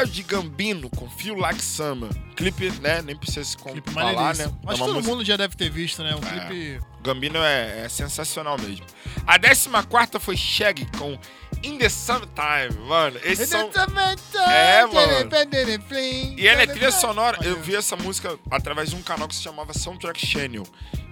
[0.10, 2.10] De Gambino com Feel Like Summer.
[2.36, 3.02] Clipe, né?
[3.02, 4.46] Nem precisa se com- falar, né?
[4.46, 4.60] Maneiríssimo.
[4.66, 6.16] Acho É que todo música- mundo já deve ter visto, né?
[6.16, 6.46] Um É.
[6.48, 6.82] clipe.
[7.04, 8.86] Gambino é, é sensacional mesmo.
[9.26, 11.18] A décima quarta foi Shaggy com
[11.64, 13.20] In the Summertime, mano.
[13.24, 13.70] Esses são...
[14.50, 15.30] É, mano.
[16.38, 17.38] E ela é trilha sonora.
[17.44, 20.64] Eu vi essa música através de um canal que se chamava Soundtrack Channel.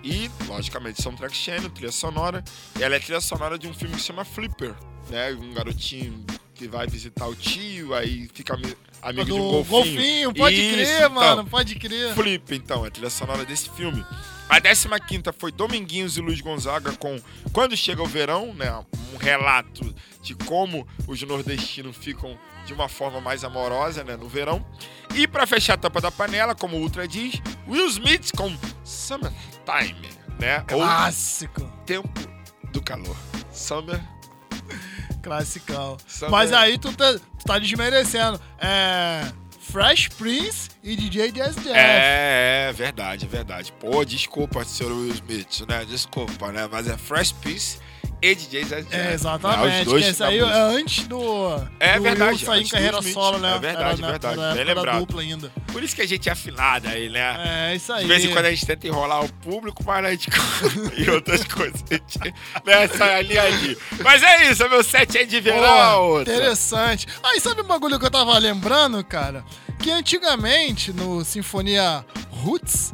[0.04, 2.44] E, logicamente, Soundtrack Channel, trilha sonora.
[2.80, 4.74] E ela é trilha sonora de um filme que se chama Flipper,
[5.10, 5.32] né?
[5.34, 6.26] Um garotinho
[6.60, 9.96] que vai visitar o tio, aí fica ami- amigo de um Do golfinho.
[9.96, 11.10] golfinho, pode crer, então.
[11.12, 12.14] mano, pode crer.
[12.14, 14.06] Flip, então, é a trilha sonora desse filme.
[14.50, 17.18] A 15 foi Dominguinhos e Luiz Gonzaga com
[17.54, 18.70] Quando Chega o Verão, né?
[19.14, 24.18] Um relato de como os nordestinos ficam de uma forma mais amorosa, né?
[24.18, 24.66] No verão.
[25.16, 27.36] E pra fechar a tampa da panela, como o Ultra diz,
[27.68, 28.54] Will Smith com
[28.84, 30.60] Summertime, né?
[30.72, 31.62] Ou Clássico.
[31.86, 32.10] Tempo
[32.72, 33.16] do Calor.
[33.52, 34.00] Summer.
[35.22, 35.98] Classicão.
[36.08, 38.40] Summer- Mas aí tu tá, tu tá desmerecendo.
[38.60, 39.32] É.
[39.72, 41.70] Fresh Prince e DJ Jazz Jeff.
[41.78, 43.72] É, é verdade, é verdade.
[43.80, 45.86] Pô, desculpa, senhor Will Smith, né?
[45.86, 46.68] Desculpa, né?
[46.72, 47.78] Mas é Fresh Prince
[48.22, 48.94] e DJ Zé Jazz.
[48.94, 49.80] É, É, exatamente.
[49.82, 50.64] os dois que esse aí é música.
[50.66, 51.68] antes do.
[51.80, 53.14] É do verdade, Will sair em carreira Smith.
[53.14, 53.56] solo, né?
[53.56, 54.38] É verdade, Era verdade.
[54.38, 55.00] na Bem lembrado.
[55.00, 55.52] dupla ainda.
[55.72, 57.70] Por isso que a gente é afinado aí, né?
[57.72, 58.02] É, isso aí.
[58.02, 60.30] De vez em quando a gente tenta enrolar o público, mas a gente...
[60.98, 61.84] e outras coisas.
[61.90, 62.34] A gente...
[62.66, 63.78] Nessa linha ali.
[64.04, 66.00] Mas é isso, meu set é de verão.
[66.00, 67.08] Pô, interessante.
[67.24, 69.44] Aí sabe um bagulho que eu tava lembrando, cara?
[69.80, 72.94] Que antigamente, no Sinfonia Roots,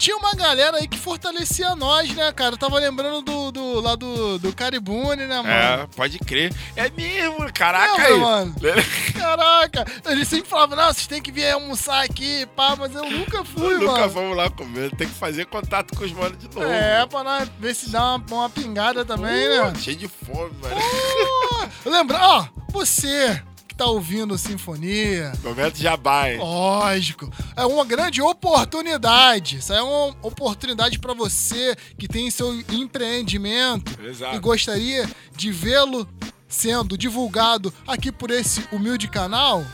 [0.00, 2.54] tinha uma galera aí que fortalecia nós, né, cara?
[2.54, 5.50] Eu tava lembrando do, do lá do, do Caribune, né, mano?
[5.50, 6.54] É, pode crer.
[6.74, 8.18] É mesmo, caraca Lembra, aí.
[8.18, 8.54] mano?
[9.20, 13.44] Caraca, eles sempre falavam, não, vocês têm que vir almoçar aqui, pá, mas eu nunca
[13.44, 13.88] fui, mano.
[13.88, 14.90] Nunca vamos lá comer.
[14.96, 16.66] Tem que fazer contato com os manos de novo.
[16.66, 19.74] É, pra nós ver se dá uma, uma pingada também, né?
[19.78, 21.70] Cheio de fome, mano.
[21.84, 23.42] Lembra, ó, você
[23.80, 25.32] tá ouvindo Sinfonia.
[25.42, 26.38] Momento jabá, hein?
[26.38, 27.32] Lógico.
[27.56, 29.56] É uma grande oportunidade.
[29.56, 34.36] Isso é uma oportunidade pra você que tem seu empreendimento Exato.
[34.36, 36.06] e gostaria de vê-lo
[36.46, 39.64] sendo divulgado aqui por esse humilde canal.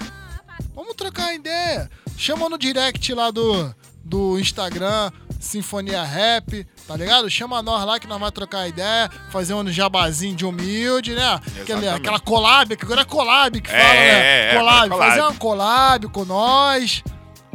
[0.72, 1.90] Vamos trocar ideia.
[2.16, 7.28] Chama no direct lá do, do Instagram, Sinfonia Rap, tá ligado?
[7.28, 11.40] Chama nós lá que nós vamos trocar ideia, fazer um jabazinho de humilde, né?
[11.60, 14.08] Aquela, aquela collab, que agora é collab que É, fala, né?
[14.08, 15.10] é, é, collab, é collab.
[15.10, 17.02] fazer uma collab com nós.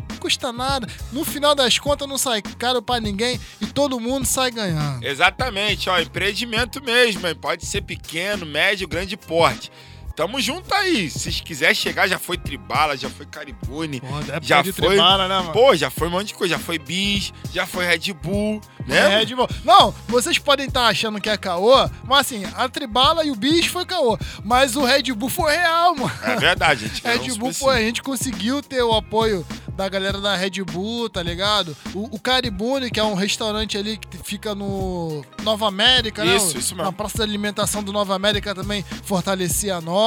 [0.10, 0.88] Não custa nada.
[1.12, 5.04] No final das contas não sai caro pra ninguém e todo mundo sai ganhando.
[5.06, 9.72] Exatamente, ó, empreendimento mesmo, pode ser pequeno, médio, grande porte.
[10.16, 11.10] Tamo junto aí.
[11.10, 13.98] Se quiser chegar, já foi Tribala, já foi Caribune,
[14.28, 14.90] época já de foi.
[14.90, 15.52] Tribala, né, mano?
[15.52, 16.56] Pô, já foi um monte de coisa.
[16.56, 18.98] Já foi Bis, já foi Red Bull, né?
[18.98, 19.48] É, Red Bull.
[19.64, 23.66] Não, vocês podem estar achando que é caô, mas assim, a Tribala e o Bis
[23.68, 24.18] foi caô.
[24.44, 26.12] Mas o Red Bull foi real, mano.
[26.24, 29.46] É verdade, a gente Red Bull foi, a gente conseguiu ter o apoio
[29.76, 31.76] da galera da Red Bull, tá ligado?
[31.94, 36.36] O, o Caribune, que é um restaurante ali que fica no Nova América, né?
[36.36, 36.84] Isso, isso mesmo.
[36.84, 40.01] Na praça de alimentação do Nova América também fortalecia nós.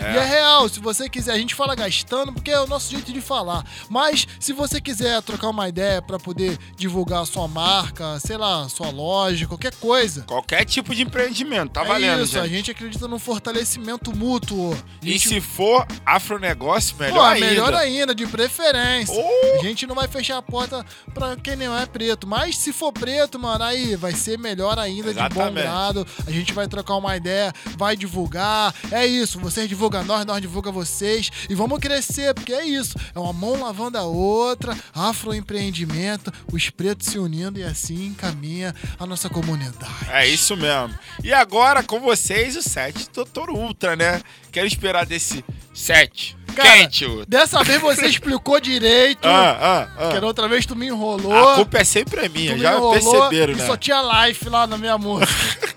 [0.00, 0.14] É.
[0.14, 3.12] E é real, se você quiser, a gente fala gastando porque é o nosso jeito
[3.12, 3.64] de falar.
[3.88, 8.68] Mas se você quiser trocar uma ideia pra poder divulgar a sua marca, sei lá,
[8.68, 10.22] sua loja, qualquer coisa.
[10.22, 12.44] Qualquer tipo de empreendimento, tá é valendo, isso, gente.
[12.44, 14.74] a gente acredita no fortalecimento mútuo.
[14.74, 17.46] A E gente se for afronegócio, melhor Pô, ainda.
[17.46, 19.14] melhor ainda, de preferência.
[19.14, 19.60] Oh!
[19.60, 22.26] A gente não vai fechar a porta pra quem não é preto.
[22.26, 25.62] Mas se for preto, mano, aí vai ser melhor ainda, de bom Exatamente.
[25.62, 26.06] grado.
[26.26, 28.74] A gente vai trocar uma ideia, vai divulgar.
[28.90, 31.30] É isso, vocês divulgam nós, nós divulga vocês.
[31.48, 32.96] E vamos crescer, porque é isso.
[33.14, 39.06] É uma mão lavando a outra, afroempreendimento, os pretos se unindo e assim caminha a
[39.06, 40.10] nossa comunidade.
[40.10, 40.94] É isso mesmo.
[41.22, 44.20] E agora com vocês o set Doutor Ultra, né?
[44.52, 47.04] Quero esperar desse set Cara, quente.
[47.04, 47.26] Ultra.
[47.26, 49.28] Dessa vez você explicou direito.
[49.34, 50.08] Ah, ah, ah.
[50.12, 51.50] Que outra vez tu me enrolou.
[51.50, 53.66] A culpa é sempre minha, já enrolou perceberam, né?
[53.66, 55.32] só tinha live lá na minha música.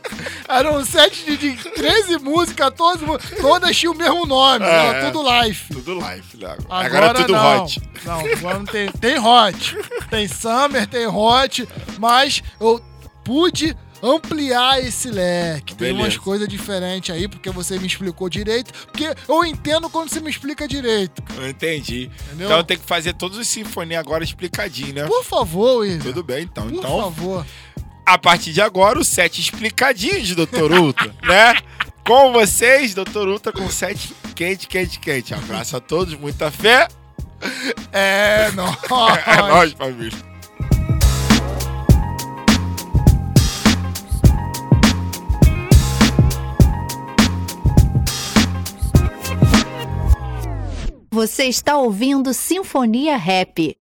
[0.47, 4.69] Era um set de, de 13 músicas, 14 músicas, todas tinham o mesmo nome, É,
[4.69, 5.05] era é.
[5.11, 5.59] tudo live.
[5.71, 6.57] Tudo live, né?
[6.69, 7.63] Agora, Agora é tudo não.
[7.63, 7.81] hot.
[8.05, 8.91] Não, agora não tem.
[8.91, 9.77] Tem hot.
[10.09, 11.67] Tem summer, tem hot,
[11.99, 12.81] mas eu
[13.23, 15.75] pude ampliar esse leque.
[15.75, 16.03] Tem Beleza.
[16.03, 18.71] umas coisas diferentes aí, porque você me explicou direito.
[18.87, 21.21] Porque eu entendo quando você me explica direito.
[21.35, 22.09] Eu entendi.
[22.27, 22.47] Entendeu?
[22.47, 25.05] Então tem que fazer todos os sinfonia agora explicadinho, né?
[25.05, 25.99] Por favor, William.
[25.99, 26.65] Tudo bem, então.
[26.67, 27.45] Por então, favor.
[28.07, 30.71] A partir de agora, o set explicadinho de Dr.
[30.79, 31.55] Ultra, né?
[32.05, 33.27] Com vocês, Dr.
[33.27, 35.33] Ultra, com set quente, quente, quente.
[35.33, 36.87] Abraço a todos, muita fé.
[37.91, 38.77] É, nóis.
[39.27, 40.17] É nóis, família.
[51.11, 53.75] Você está ouvindo Sinfonia Rap.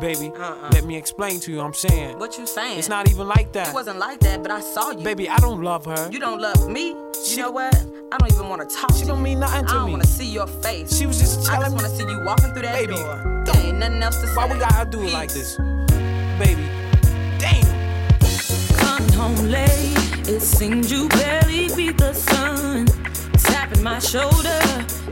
[0.00, 0.70] Baby, uh-uh.
[0.72, 1.60] let me explain to you.
[1.60, 2.78] I'm saying What you saying?
[2.78, 3.68] it's not even like that.
[3.68, 5.04] It wasn't like that, but I saw you.
[5.04, 6.10] Baby, I don't love her.
[6.10, 6.88] You don't love me?
[7.28, 7.74] You know what?
[8.12, 9.24] I don't even want to talk She to don't you.
[9.24, 9.78] mean nothing to me.
[9.78, 10.96] I don't want to see your face.
[10.96, 12.94] She was just telling I telling just want to see you walking through that Baby,
[12.94, 13.42] door.
[13.46, 14.34] There ain't nothing else to say.
[14.36, 15.56] Why we gotta do it like this,
[16.38, 16.68] baby?
[17.38, 18.18] Damn.
[18.76, 22.86] Coming home late, it seems you barely beat the sun.
[23.64, 24.60] Tapping my shoulder,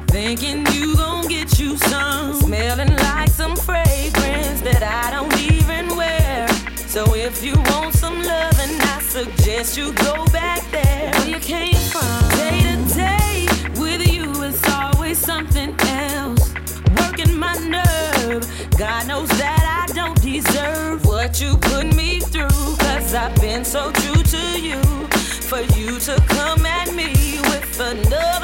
[0.09, 2.35] thinking you gon' get you some.
[2.35, 6.47] Smelling like some fragrance that I don't even wear.
[6.87, 11.81] So if you want some loving, I suggest you go back there where you came
[11.93, 12.29] from.
[12.37, 13.47] Day to day
[13.81, 16.53] with you, it's always something else.
[17.01, 18.45] Working my nerve,
[18.77, 22.77] God knows that I don't deserve what you put me through.
[22.77, 24.79] Cause I've been so true to you.
[25.53, 28.42] For you to come at me with another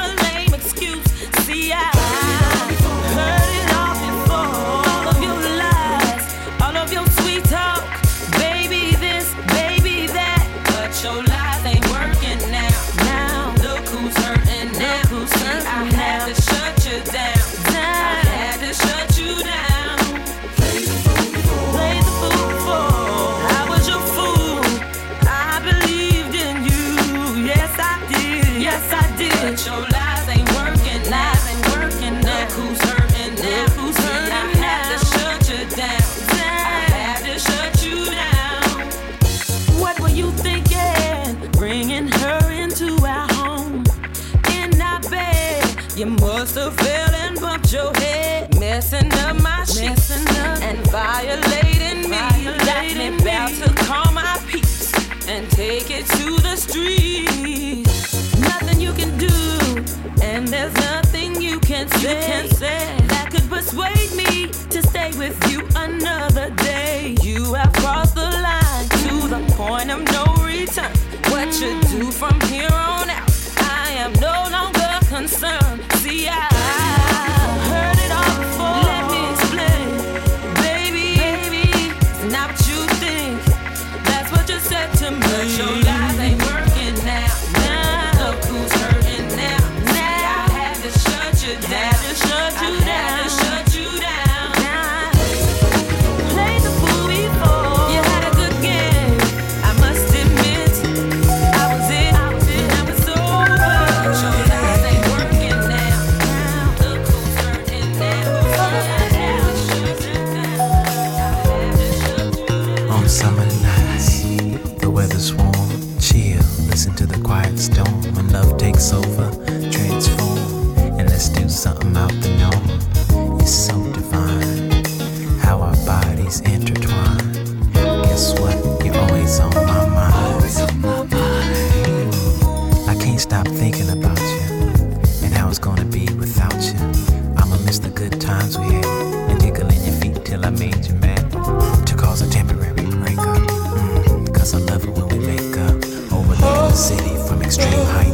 [147.59, 148.08] 追爱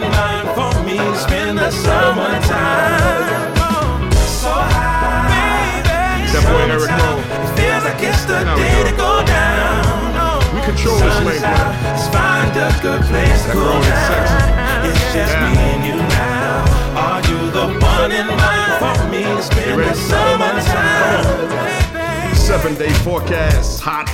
[0.56, 0.96] for me.
[1.16, 3.52] Spend the summertime.
[4.40, 5.82] So high.
[6.32, 7.20] That boy Eric Rowe.
[7.56, 10.48] Feels like it's the day to go down.
[10.54, 11.52] We control this lane, bro.
[11.84, 14.88] Let's find a good place to go down.
[14.88, 16.64] It's just me and you now.
[16.96, 19.24] Are you the one in line for me?
[19.42, 21.52] Spend the summertime.
[22.34, 24.08] Seven day forecast, hot.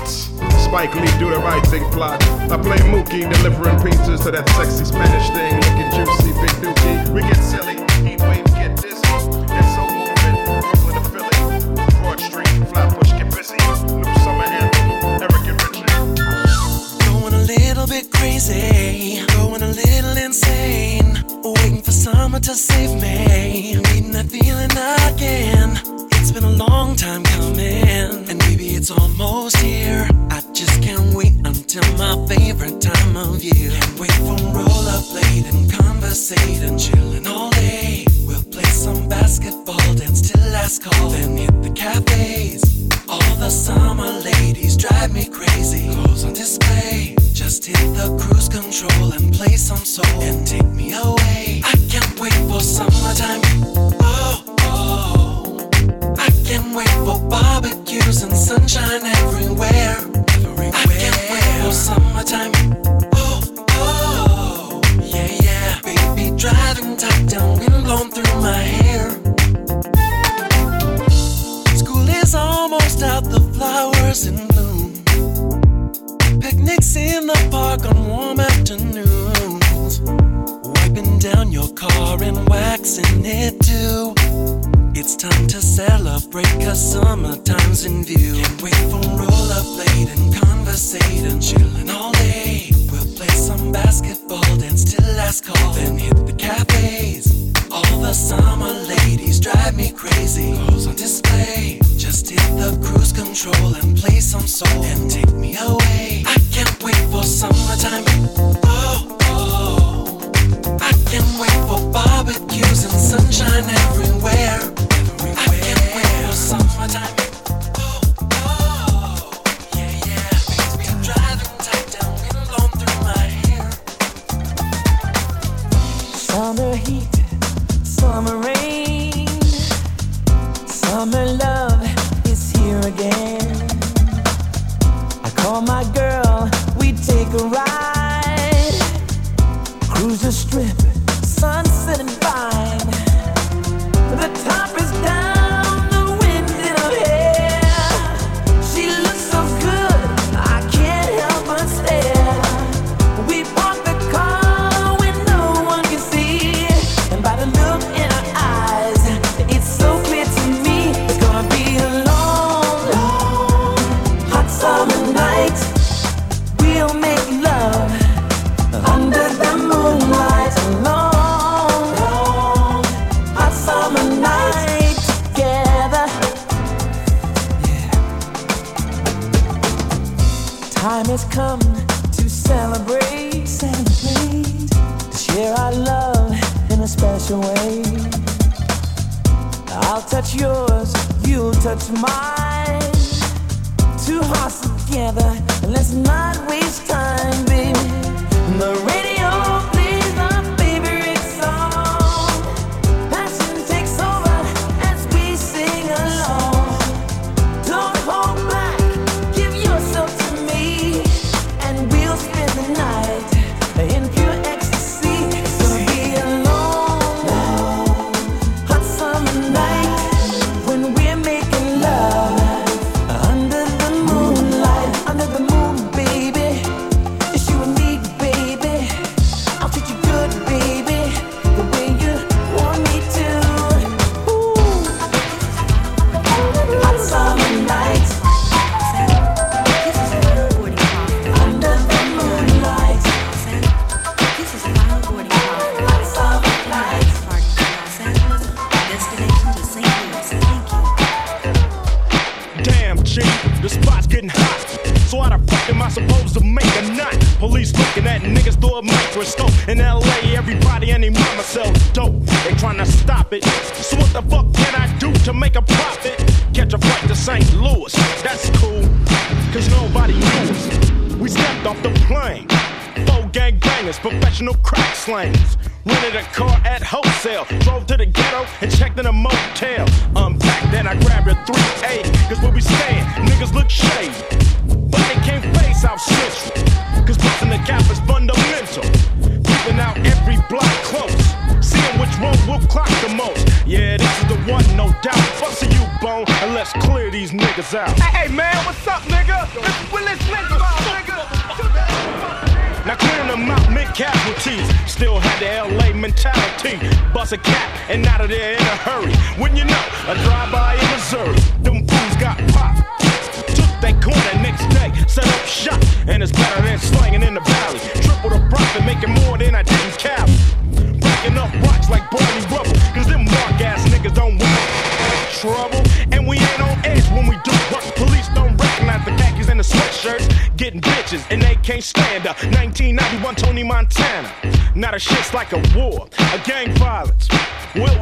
[0.68, 2.22] Spike Lee do the right thing plot.
[2.52, 7.08] I play Mookie delivering pizzas to that sexy Spanish thing, looking juicy, big dookie.
[7.08, 7.87] We get silly.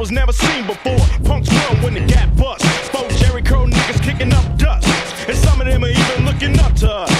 [0.07, 1.03] was never seen before.
[1.25, 2.65] Punks run when the gap busts.
[2.87, 4.87] Spoke Jerry niggas kicking up dust.
[5.27, 7.11] And some of them are even looking up to us.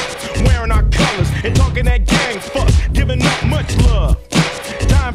[0.45, 2.69] Wearing our colors and talking that gang fuck.
[2.93, 4.15] Giving up much love.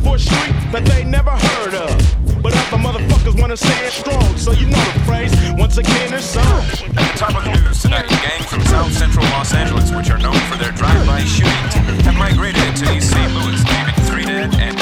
[0.02, 2.42] For a street that they never heard of.
[2.42, 5.30] But other motherfuckers wanna stand strong, so you know the phrase.
[5.58, 6.64] Once again, it's on.
[6.96, 10.18] At the top of the news tonight, gangs from South Central Los Angeles, which are
[10.18, 11.74] known for their drive-by shootings,
[12.08, 13.32] have migrated to East St.
[13.36, 14.81] Louis, leaving three dead and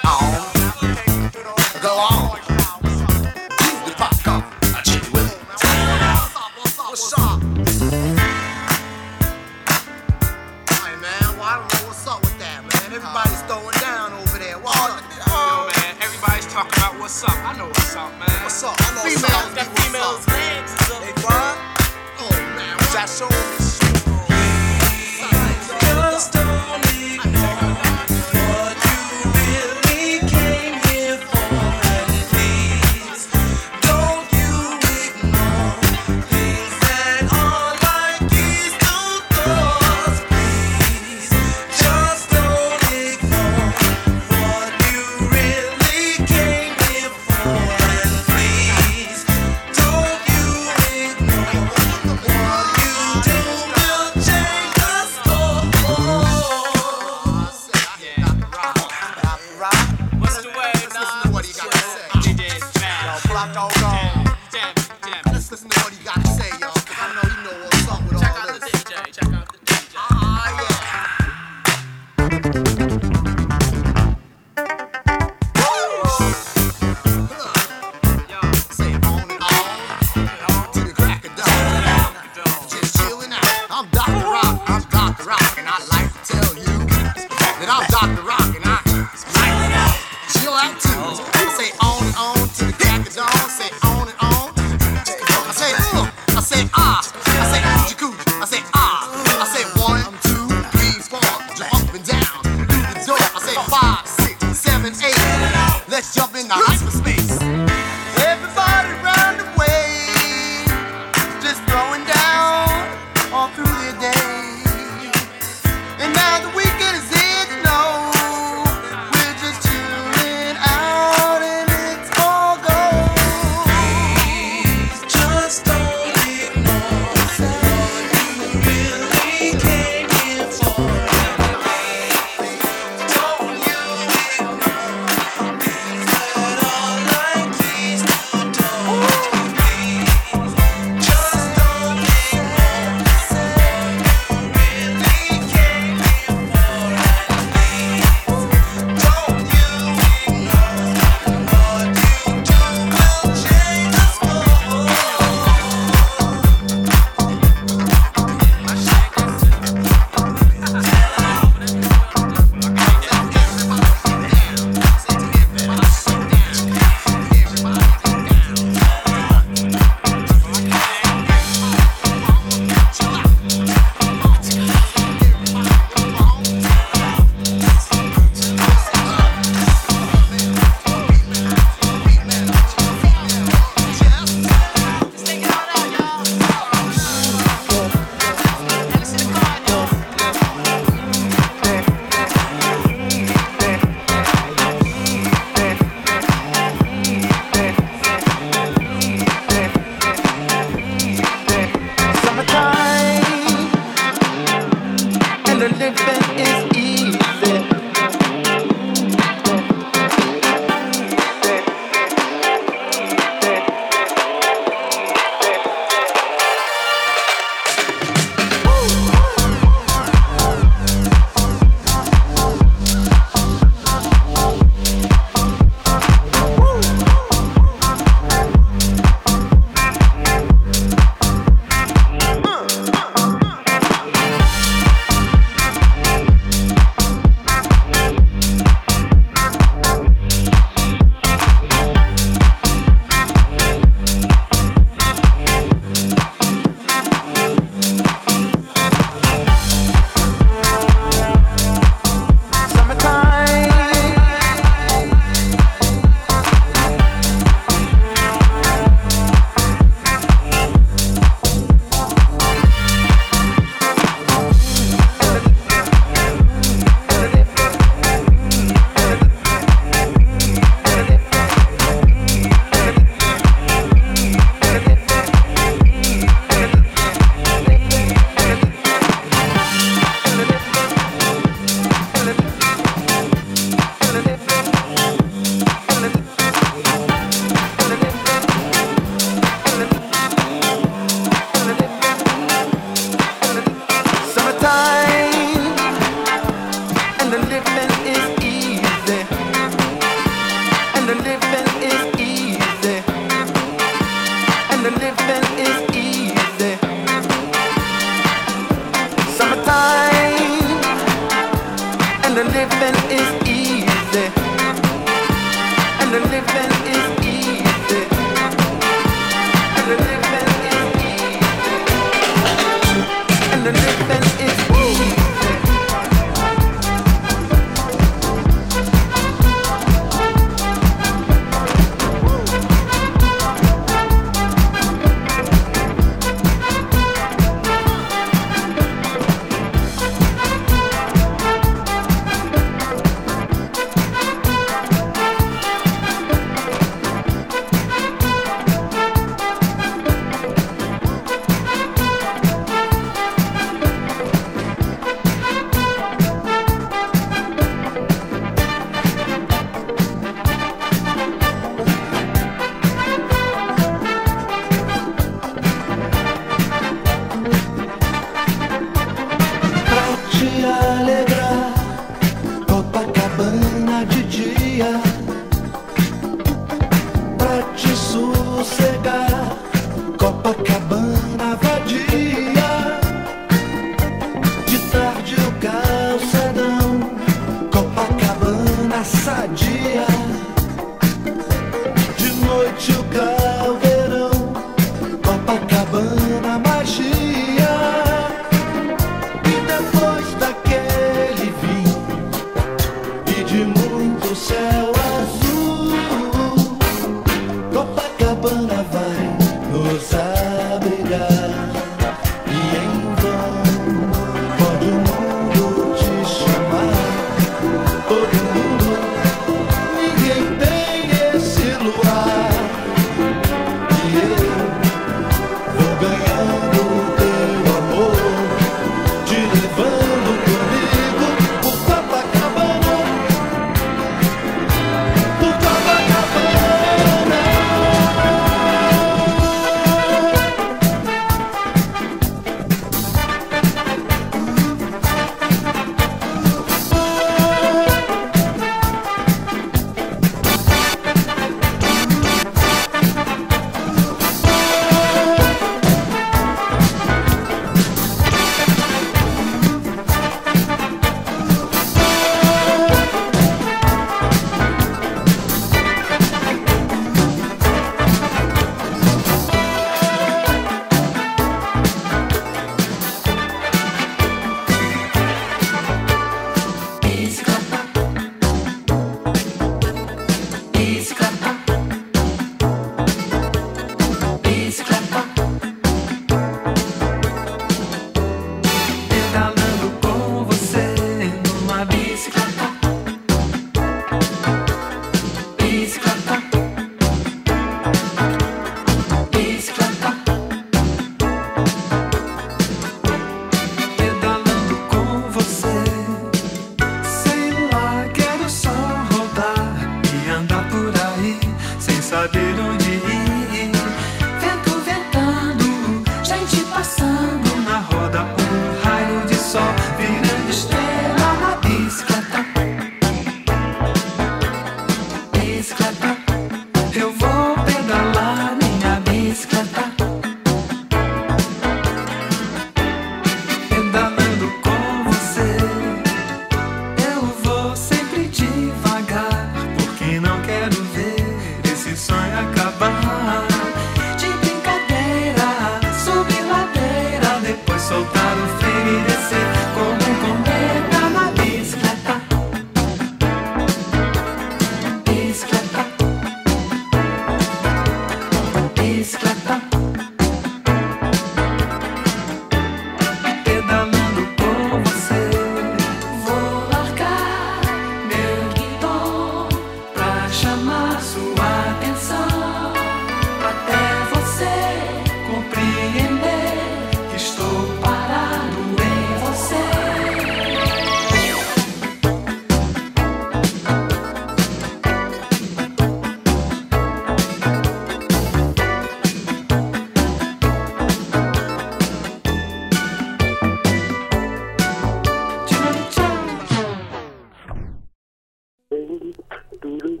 [599.61, 600.00] dulu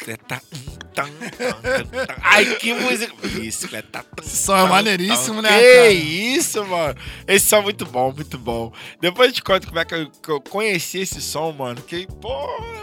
[0.00, 0.42] bicicleta.
[2.22, 3.14] Ai, que música.
[3.22, 4.04] Bicicleta.
[4.22, 6.94] Esse som é maneiríssimo, né, Que isso, mano.
[7.26, 8.72] Esse som é muito bom, muito bom.
[9.00, 11.80] Depois eu te conto como é que eu, que eu conheci esse som, mano.
[11.82, 12.30] Que, pô,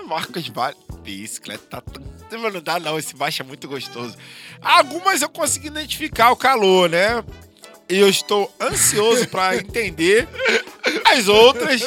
[0.07, 0.75] Marcos Vale.
[1.01, 1.83] Bicicleta.
[2.31, 4.17] Não dá não, esse baixo é muito gostoso.
[4.61, 7.23] Algumas eu consegui identificar o calor, né?
[7.89, 10.27] E eu estou ansioso pra entender
[11.05, 11.81] as outras,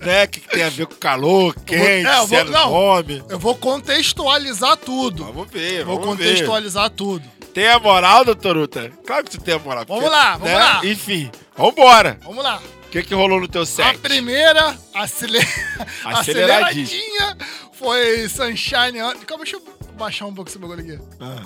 [0.00, 0.26] né?
[0.26, 3.24] Que tem a ver com calor, quente, É, eu vou- não, nome.
[3.28, 5.24] Eu vou contextualizar tudo.
[5.24, 6.24] Vamos ver, Vou vamos ver.
[6.28, 7.28] contextualizar tudo.
[7.52, 8.92] Tem a moral, doutor Uta?
[9.04, 9.84] Claro que tu tem a moral.
[9.88, 10.80] Vamos lá, vamos lá.
[10.84, 12.16] Enfim, vambora.
[12.22, 12.62] Vamos lá.
[12.86, 13.98] O que que rolou no teu A set?
[13.98, 15.38] primeira acele...
[16.04, 16.84] Aceleradinho.
[16.84, 17.36] aceleradinha
[17.72, 18.98] foi Sunshine.
[19.26, 19.62] Calma, deixa eu
[19.98, 20.98] baixar um pouco esse bagulho aqui.
[21.20, 21.42] Ah.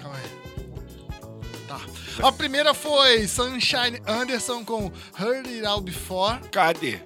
[0.00, 0.37] Calma aí.
[2.22, 6.38] A primeira foi Sunshine Anderson com Heard It All Before.
[6.50, 6.98] Cadê?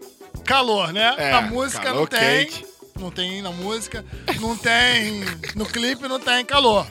[0.44, 1.14] Calor, né?
[1.18, 2.46] É, na música calor não tem.
[2.46, 2.66] quente.
[2.98, 4.04] Não tem na música.
[4.40, 5.20] Não tem.
[5.54, 6.86] No clipe não tem calor.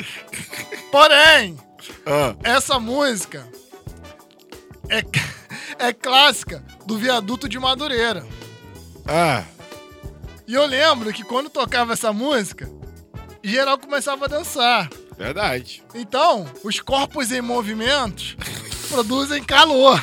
[0.91, 1.57] Porém,
[2.05, 2.35] Ah.
[2.43, 3.47] essa música
[4.89, 5.03] é,
[5.87, 8.25] é clássica do viaduto de Madureira.
[9.07, 9.43] Ah.
[10.47, 12.69] E eu lembro que quando tocava essa música,
[13.43, 14.89] geral começava a dançar.
[15.21, 15.83] Verdade.
[15.93, 18.35] Então, os corpos em movimentos
[18.89, 20.01] produzem calor.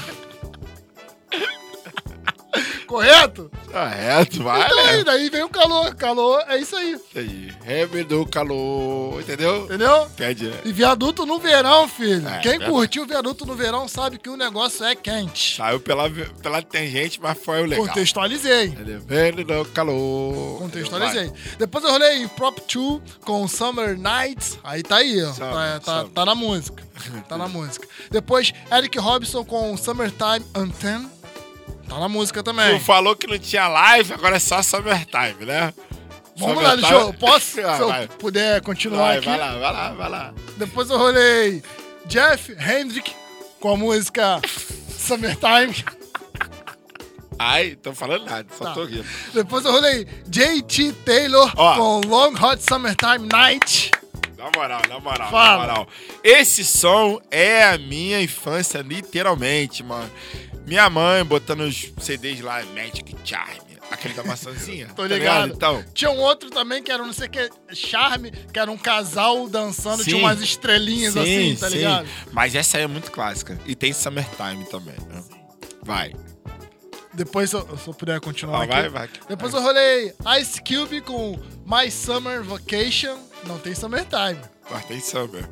[2.87, 3.51] Correto?
[3.71, 4.63] Correto, vai.
[4.65, 4.91] Então, né?
[4.91, 5.95] aí, daí vem o calor.
[5.95, 6.93] Calor é isso aí.
[6.93, 7.53] Isso aí.
[7.63, 9.65] Remedou o calor, entendeu?
[9.65, 10.07] Entendeu?
[10.17, 10.53] Pede.
[10.65, 12.27] E viaduto no verão, filho.
[12.29, 12.71] É, Quem verdade.
[12.71, 15.57] curtiu viaduto no verão sabe que o negócio é quente.
[15.57, 16.09] Saiu pela,
[16.43, 17.87] pela tangente, mas foi o legal.
[17.87, 18.67] Contextualizei.
[18.67, 19.03] Entendeu?
[19.09, 20.59] Remedou o calor.
[20.59, 21.31] Contextualizei.
[21.59, 24.59] Depois eu rolei Prop 2 com Summer Nights.
[24.65, 25.33] Aí tá aí, ó.
[25.33, 26.13] Summer, tá, tá- summer.
[26.13, 26.83] tá na música.
[27.29, 27.87] tá na música.
[28.11, 31.09] Depois, Eric Robson com Summertime Anthem.
[31.89, 32.78] Tá na música também.
[32.78, 35.73] Tu falou que não tinha live, agora é só summertime, né?
[36.36, 37.12] Vamos lá, deixa eu.
[37.15, 37.59] Posso?
[37.65, 38.06] Ah, se eu vai.
[38.09, 39.27] puder continuar Vai, aqui.
[39.27, 40.35] vai lá, vai lá, vai lá.
[40.56, 41.62] Depois eu rolei
[42.06, 43.12] Jeff Hendrick
[43.59, 44.40] com a música
[44.97, 45.74] Summertime.
[47.39, 48.73] Ai, tô falando nada, só Tá.
[48.74, 49.05] tô rindo.
[49.32, 51.77] Depois eu rolei JT Taylor Ó.
[51.77, 53.90] com Long Hot Summertime Night.
[54.36, 55.66] Na moral, na moral, Fala.
[55.66, 55.89] na moral.
[56.23, 60.09] Esse som é a minha infância, literalmente, mano.
[60.69, 63.57] Minha mãe botando os CDs lá, Magic Charm,
[63.90, 64.89] aquele da maçãzinha.
[64.95, 65.55] Tô tá ligado.
[65.55, 68.77] Então, Tinha um outro também que era não sei o que, Charme, que era um
[68.77, 70.11] casal dançando, Sim.
[70.11, 71.77] tinha umas estrelinhas sim, assim, tá sim.
[71.78, 72.09] ligado?
[72.32, 73.59] Mas essa aí é muito clássica.
[73.65, 75.24] E tem Summertime também, né?
[75.82, 76.12] Vai.
[77.15, 78.73] Depois, se eu, se eu puder continuar Ah, aqui.
[78.74, 79.11] vai, vai.
[79.27, 83.16] Depois eu rolei Ice Cube com My Summer Vacation.
[83.47, 84.39] Não tem Summertime.
[84.70, 85.49] Mas tem Summer.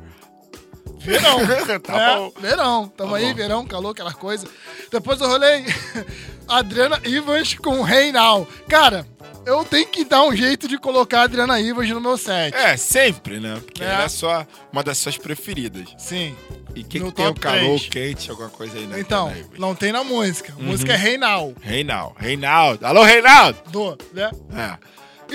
[1.45, 1.79] Verão.
[1.79, 2.33] Tá É, bom.
[2.39, 2.87] Verão.
[2.95, 3.33] Tamo Tá aí, bom.
[3.35, 4.47] verão, calor, aquela coisa.
[4.91, 5.65] Depois eu rolei
[6.47, 8.47] Adriana Ivas com Reinal.
[8.67, 9.05] Cara,
[9.45, 12.53] eu tenho que dar um jeito de colocar a Adriana Ivas no meu set.
[12.55, 13.59] É, sempre, né?
[13.63, 13.87] Porque É.
[13.87, 15.87] ela é sua, uma das suas preferidas.
[15.97, 16.35] Sim.
[16.75, 17.87] E quem que tem o calor três.
[17.89, 18.99] quente, alguma coisa aí, né?
[18.99, 20.53] Então, não tem na música.
[20.57, 21.01] A música é Uhum.
[21.01, 21.53] Reinal.
[21.61, 22.15] Reinaldo.
[22.19, 22.85] Reinaldo.
[22.85, 23.57] Alô, Reinaldo!
[23.71, 24.29] Do, né?
[24.55, 24.77] É.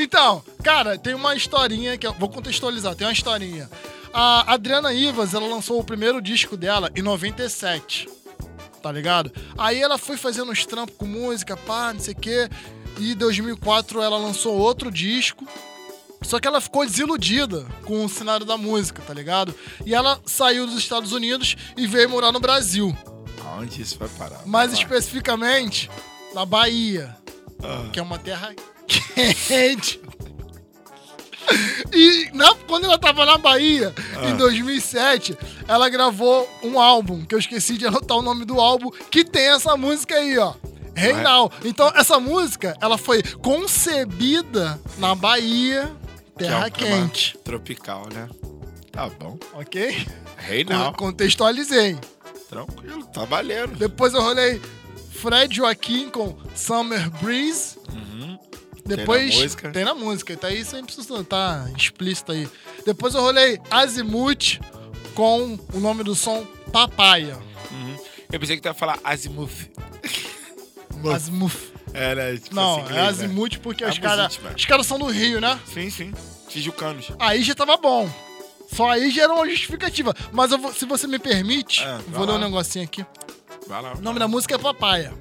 [0.00, 2.94] Então, cara, tem uma historinha que eu vou contextualizar.
[2.94, 3.68] Tem uma historinha.
[4.12, 8.08] A Adriana Ivas, ela lançou o primeiro disco dela em 97.
[8.82, 9.32] Tá ligado?
[9.56, 12.48] Aí ela foi fazendo uns trampos com música, pá, não sei o quê.
[12.98, 15.46] E em 2004 ela lançou outro disco.
[16.22, 19.54] Só que ela ficou desiludida com o cenário da música, tá ligado?
[19.86, 22.96] E ela saiu dos Estados Unidos e veio morar no Brasil.
[23.46, 24.46] Aonde isso vai parar?
[24.46, 24.80] Mais Vai.
[24.82, 25.90] especificamente
[26.34, 27.16] na Bahia,
[27.62, 27.88] Ah.
[27.92, 28.54] que é uma terra
[29.48, 30.00] quente.
[31.92, 34.28] E na- quando ela tava na Bahia, Ah.
[34.30, 35.36] em 2007,
[35.68, 39.50] ela gravou um álbum, que eu esqueci de anotar o nome do álbum, que tem
[39.50, 40.54] essa música aí, ó.
[40.94, 41.50] Reinal.
[41.64, 45.90] Então, essa música, ela foi concebida na Bahia,
[46.38, 47.38] Que é terra um quente.
[47.44, 48.28] Tropical, né?
[48.90, 49.38] Tá bom.
[49.54, 50.06] Ok?
[50.36, 50.96] Reinaldo.
[50.98, 51.98] Con- Contextualizei.
[52.48, 53.76] Tranquilo, tá valendo.
[53.76, 54.60] Depois eu rolei
[55.12, 57.76] Fred Joaquim com Summer Breeze.
[58.84, 59.30] Depois.
[59.34, 59.36] Uhum.
[59.38, 59.70] na música.
[59.70, 62.48] Tem na música, tá aí sem precisar, tá explícito aí.
[62.84, 64.58] Depois eu rolei Azimuth
[65.14, 67.38] com o nome do som Papaya.
[67.70, 67.96] Uhum.
[68.32, 69.68] Eu pensei que tu ia falar Azimuth.
[71.14, 71.72] Azimuth.
[71.94, 72.36] É, né?
[72.36, 73.08] Tipo Não, assim, é inglês, né?
[73.24, 74.56] Azimuth porque os Azimuth, caras mano.
[74.56, 75.60] os caras são do Rio, né?
[75.72, 76.12] Sim, sim.
[76.48, 77.10] Tijucanos.
[77.18, 78.10] Aí já tava bom.
[78.74, 80.14] Só aí já era uma justificativa.
[80.32, 82.38] Mas vou- se você me permite, É, vou vai ler um lá.
[82.46, 83.04] negocinho aqui.
[83.68, 83.92] Vai lá.
[83.94, 85.12] O nome da música é Papaya.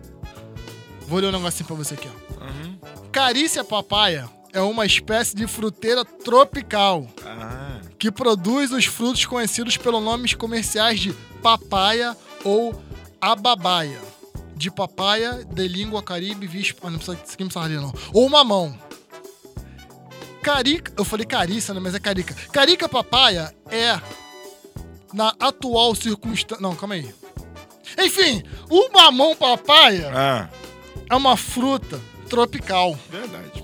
[1.08, 2.21] Vou ler um negocinho pra você aqui, ó.
[3.12, 7.80] Carícia papaya é uma espécie de fruteira tropical Ah.
[7.98, 12.82] que produz os frutos conhecidos pelos nomes comerciais de papaya ou
[13.20, 14.00] ababaia.
[14.56, 16.86] De papaya, de língua caribe, vispo.
[16.86, 17.94] Ah, não precisa, isso aqui não.
[18.14, 18.78] Ou mamão.
[20.42, 20.92] Carica.
[20.98, 21.80] Eu falei Cariça, né?
[21.80, 22.34] Mas é Carica.
[22.52, 24.00] Carica papaya é,
[25.14, 26.62] na atual circunstância.
[26.62, 27.14] Não, calma aí.
[28.00, 30.50] Enfim, o mamão papaya Ah,
[31.10, 32.00] é uma fruta
[32.32, 32.98] tropical.
[33.10, 33.64] verdade.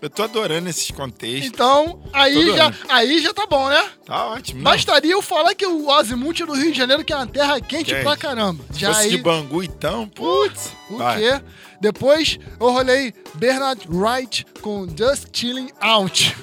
[0.00, 1.46] Eu tô adorando esses contextos.
[1.46, 3.88] Então, aí já, aí já tá bom, né?
[4.04, 4.60] Tá ótimo.
[4.60, 7.60] Bastaria eu falar que o Azimuth é do Rio de Janeiro, que é uma terra
[7.60, 8.64] quente Gente, pra caramba.
[8.72, 10.72] Se Já aí, de Bangu, então, putz.
[10.90, 11.20] o vai.
[11.20, 11.40] quê?
[11.80, 16.36] Depois eu rolei Bernard Wright com Just Chilling Out.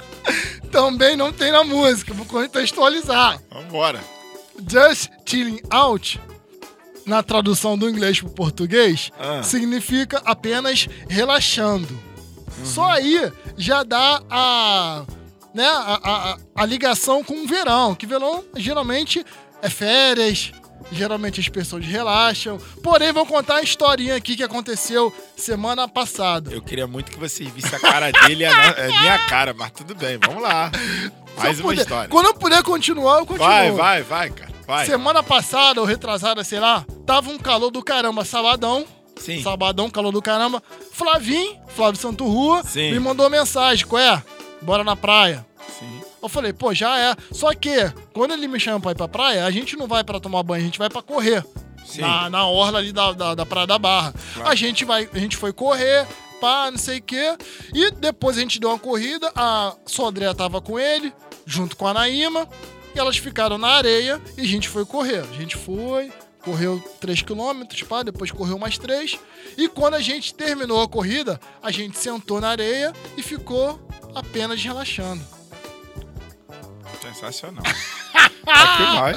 [0.72, 3.38] Também não tem na música, vou contextualizar.
[3.50, 4.02] Vambora.
[4.66, 6.18] Just Chilling Out,
[7.06, 9.42] na tradução do inglês pro português, Ah.
[9.42, 11.98] significa apenas relaxando.
[12.64, 15.04] Só aí já dá a,
[15.54, 19.24] né, a, a- a ligação com o verão, que verão geralmente
[19.62, 20.52] é férias,
[20.90, 22.58] geralmente as pessoas relaxam.
[22.82, 26.50] Porém, vou contar a historinha aqui que aconteceu semana passada.
[26.52, 28.52] Eu queria muito que vocês vissem a cara dele e a,
[29.00, 30.70] minha cara, mas tudo bem, vamos lá.
[31.36, 32.08] Mais uma puder- história.
[32.08, 33.46] Quando eu puder continuar, eu continuo.
[33.48, 34.55] Vai, vai, vai, cara.
[34.66, 34.86] Vai.
[34.86, 38.84] Semana passada, ou retrasada, sei lá, tava um calor do caramba, sabadão.
[39.16, 39.42] Sim.
[39.42, 40.62] Sabadão, calor do caramba.
[40.92, 42.90] Flavinho, Flávio Santo Rua, Sim.
[42.90, 44.22] me mandou mensagem, qual é?
[44.60, 45.46] Bora na praia.
[45.78, 46.00] Sim.
[46.22, 47.14] Eu falei, pô, já é.
[47.32, 50.20] Só que, quando ele me chama pra ir pra praia, a gente não vai pra
[50.20, 51.44] tomar banho, a gente vai pra correr.
[51.84, 52.00] Sim.
[52.00, 54.12] Na, na orla ali da, da, da Praia da Barra.
[54.34, 54.50] Claro.
[54.50, 56.06] A gente vai, a gente foi correr,
[56.40, 57.36] pá, não sei o quê.
[57.72, 61.12] E depois a gente deu uma corrida, a Sodré tava com ele,
[61.46, 62.48] junto com a Naíma,
[62.96, 65.20] e elas ficaram na areia e a gente foi correr.
[65.20, 66.10] A gente foi,
[66.42, 69.18] correu 3 km, pá, depois correu mais 3.
[69.58, 73.78] E quando a gente terminou a corrida, a gente sentou na areia e ficou
[74.14, 75.22] apenas relaxando.
[77.02, 77.62] Sensacional.
[78.46, 79.14] Vai.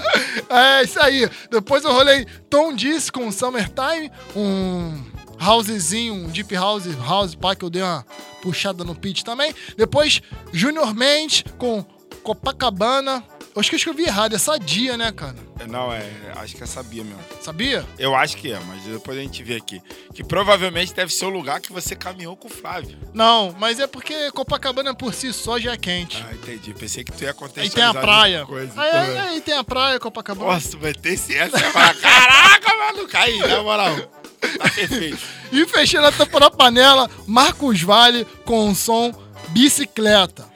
[0.49, 1.30] É isso aí.
[1.49, 5.01] Depois eu rolei Tom Disse com Summertime, um
[5.39, 8.06] housezinho, um deep house, house pá, que eu dei uma
[8.41, 9.56] puxada no pitch também.
[9.77, 11.85] Depois Junior Mendes com
[12.23, 13.23] Copacabana.
[13.60, 15.36] Acho que eu escrevi errado, é sadia, né, cara?
[15.68, 16.10] Não, é.
[16.38, 17.19] Acho que é sabia mesmo.
[17.41, 17.86] Sabia?
[17.98, 19.81] Eu acho que é, mas depois a gente vê aqui.
[20.14, 22.98] Que provavelmente deve ser o lugar que você caminhou com o Flávio.
[23.14, 26.23] Não, mas é porque Copacabana por si só já é quente.
[26.27, 26.73] Ah, entendi.
[26.73, 27.91] Pensei que tu ia aí contextualizar.
[27.91, 28.45] tem a praia.
[28.45, 29.19] Coisa, aí, aí- é.
[29.22, 30.53] aí tem a praia, Copacabana.
[30.53, 31.60] Nossa, vai ter esse essa.
[31.60, 33.18] Falar, Caraca, maluco.
[33.18, 33.95] Aí, na moral.
[34.40, 35.19] Tá perfeito.
[35.52, 39.11] E fechando a tampa da panela, Marcos Vale com o som
[39.49, 40.49] Bicicleta.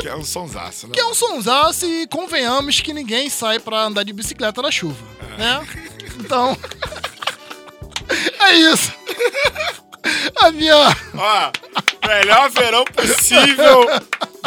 [0.00, 0.94] Que é um sonsaço, né?
[0.94, 4.96] Que é um sonsaço e convenhamos que ninguém sai pra andar de bicicleta na chuva,
[5.38, 5.66] né?
[6.18, 6.56] Então,
[8.40, 8.92] é isso.
[10.36, 10.74] A minha...
[11.14, 11.52] Ó,
[12.06, 13.86] melhor verão possível,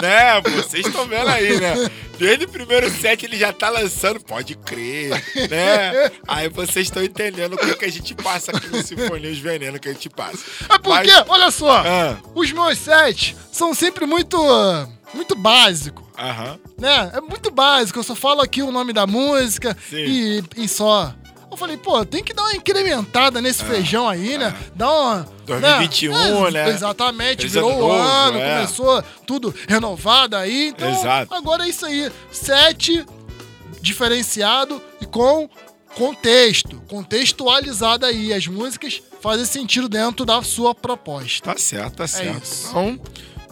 [0.02, 0.42] né?
[0.42, 1.74] Vocês estão vendo aí, né?
[2.18, 5.10] Desde o primeiro set ele já tá lançando, pode crer,
[5.50, 6.12] né?
[6.28, 9.80] Aí vocês estão entendendo o que, que a gente passa aqui no Sinfonia, os venenos
[9.82, 10.40] que a gente passa.
[10.70, 12.18] É porque, Mas- olha só, Ah.
[12.34, 14.38] os meus sets são sempre muito,
[15.14, 16.60] muito básico, Aham.
[16.78, 17.12] né?
[17.14, 21.14] É muito básico, eu só falo aqui o nome da música e, e só.
[21.50, 24.54] Eu falei, pô, tem que dar uma incrementada nesse feijão aí, né?
[24.76, 25.30] Dá uma.
[25.46, 26.70] 2021, né?
[26.70, 28.56] Exatamente, Feliz virou ano o ano, é.
[28.56, 30.70] começou tudo renovado aí.
[30.70, 31.34] Então, Exato.
[31.34, 32.12] agora é isso aí.
[32.30, 33.06] Sete
[33.80, 35.48] diferenciado e com
[35.96, 38.34] contexto, contextualizado aí.
[38.34, 41.54] As músicas fazem sentido dentro da sua proposta.
[41.54, 42.44] Tá certo, tá certo.
[42.44, 42.68] isso.
[42.70, 43.00] Então,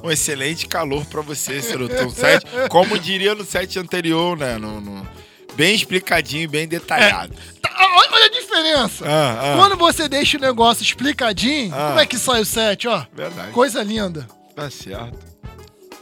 [0.03, 2.45] um excelente calor pra você, Serotão 7.
[2.69, 4.57] Como diria no set anterior, né?
[4.57, 5.07] No, no-
[5.55, 7.34] bem explicadinho, bem detalhado.
[7.61, 7.69] Tá,
[8.11, 9.05] olha a diferença.
[9.07, 9.57] Ah, ah.
[9.57, 11.88] Quando você deixa o negócio explicadinho, Ah.
[11.89, 13.05] como é que sai o set, ó?
[13.13, 13.51] Verdade.
[13.51, 14.27] Coisa linda.
[14.55, 15.17] Tá certo.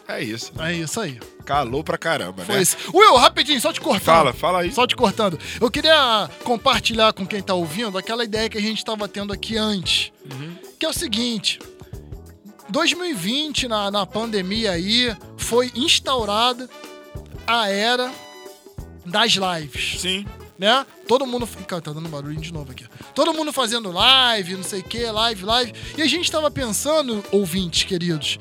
[0.08, 0.52] É isso.
[0.60, 1.18] É isso aí.
[1.46, 2.62] Calor pra caramba, Foi né?
[2.62, 2.76] isso.
[2.94, 4.04] Will, rapidinho, só te cortando.
[4.04, 4.72] Fala, fala aí.
[4.72, 5.40] Só te cortando.
[5.60, 9.58] Eu queria compartilhar com quem tá ouvindo aquela ideia que a gente tava tendo aqui
[9.58, 10.12] antes.
[10.30, 10.56] Uhum.
[10.78, 11.60] Que é o seguinte.
[12.72, 16.70] 2020, na, na pandemia aí, foi instaurada
[17.46, 18.12] a era
[19.06, 20.00] das lives.
[20.02, 20.26] Sim.
[20.58, 20.86] Né?
[21.08, 21.48] Todo mundo.
[21.68, 22.86] Cara, tá dando barulho de novo aqui.
[23.14, 25.74] Todo mundo fazendo live, não sei o que, live, live.
[25.98, 28.40] E a gente tava pensando, ouvintes queridos,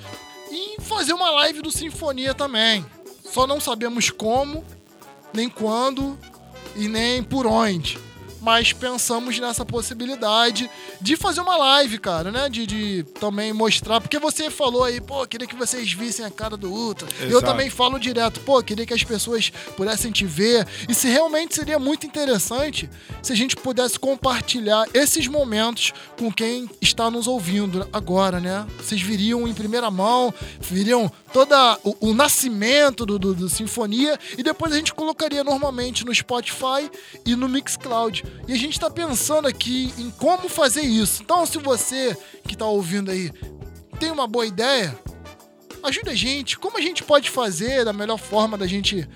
[0.51, 2.85] em fazer uma live do Sinfonia também.
[3.25, 4.65] Só não sabemos como,
[5.33, 6.19] nem quando
[6.77, 7.99] e nem por onde.
[8.41, 12.49] Mas pensamos nessa possibilidade de fazer uma live, cara, né?
[12.49, 14.01] De, de também mostrar.
[14.01, 17.09] Porque você falou aí, pô, queria que vocês vissem a cara do Ultra.
[17.21, 17.47] Eu Exato.
[17.47, 20.67] também falo direto, pô, queria que as pessoas pudessem te ver.
[20.89, 22.89] E se realmente seria muito interessante
[23.23, 28.67] se a gente pudesse compartilhar esses momentos com quem está nos ouvindo agora, né?
[28.79, 31.55] Vocês viriam em primeira mão, viriam todo
[31.85, 36.91] o, o nascimento do, do, do Sinfonia e depois a gente colocaria normalmente no Spotify
[37.25, 38.25] e no Mixcloud.
[38.49, 41.23] E a gente está pensando aqui em como fazer isso.
[41.23, 42.17] Então, se você
[42.47, 43.31] que está ouvindo aí
[43.99, 44.97] tem uma boa ideia,
[45.83, 46.59] ajuda a gente.
[46.59, 49.09] Como a gente pode fazer da melhor forma da gente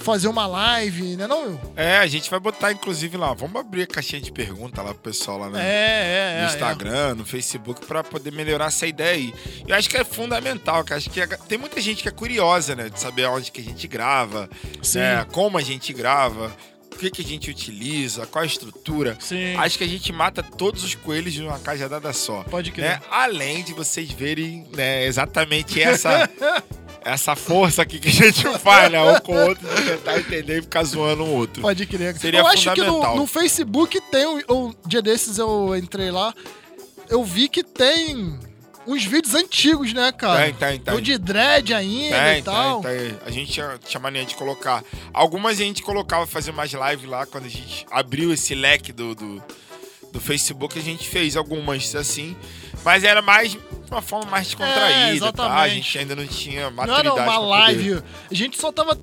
[0.00, 1.60] fazer uma live, né não, Will?
[1.76, 3.34] É, a gente vai botar, inclusive, lá.
[3.34, 6.46] Vamos abrir a caixinha de pergunta lá pro pessoal lá no, É, é, é, no
[6.46, 9.34] Instagram, no Facebook, pra poder melhorar essa ideia aí.
[9.66, 12.76] Eu acho que é fundamental, que acho que é- tem muita gente que é curiosa,
[12.76, 12.88] né?
[12.88, 14.48] De saber onde que a gente grava,
[14.94, 16.54] né, como a gente grava.
[16.98, 19.16] O que, que a gente utiliza, qual a estrutura.
[19.20, 19.54] Sim.
[19.54, 22.42] Acho que a gente mata todos os coelhos de uma cajadada só.
[22.42, 22.90] Pode crer.
[22.90, 23.00] né?
[23.08, 26.28] Além de vocês verem né, exatamente essa,
[27.04, 29.00] essa força aqui que a gente faz, né?
[29.00, 31.62] Um com o outro, de tentar entender e ficar zoando um outro.
[31.62, 32.18] Pode crer.
[32.18, 36.34] Seria eu acho que no, no Facebook tem um, um dia desses eu entrei lá,
[37.08, 38.36] eu vi que tem
[38.88, 40.44] uns vídeos antigos, né, cara?
[40.44, 41.02] Tem, tem, tem.
[41.02, 42.80] De dread ainda Tem, e tal.
[42.82, 43.18] tem, tem.
[43.26, 44.82] A gente tinha, tinha mania de colocar.
[45.12, 49.14] Algumas a gente colocava fazer mais live lá, quando a gente abriu esse leque do,
[49.14, 49.42] do,
[50.12, 52.34] do Facebook, a gente fez algumas assim.
[52.84, 53.56] Mas era mais
[53.90, 55.26] uma forma mais descontraída.
[55.28, 55.54] É, tá?
[55.60, 57.06] A gente ainda não tinha Não maturidade.
[57.08, 58.02] era uma pra poder- live.
[58.30, 58.98] A gente só tava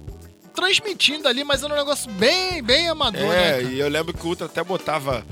[0.55, 3.47] transmitindo ali, mas era um negócio bem, bem amador, né?
[3.47, 3.63] É, cara?
[3.63, 5.25] e eu lembro que o Ultra até botava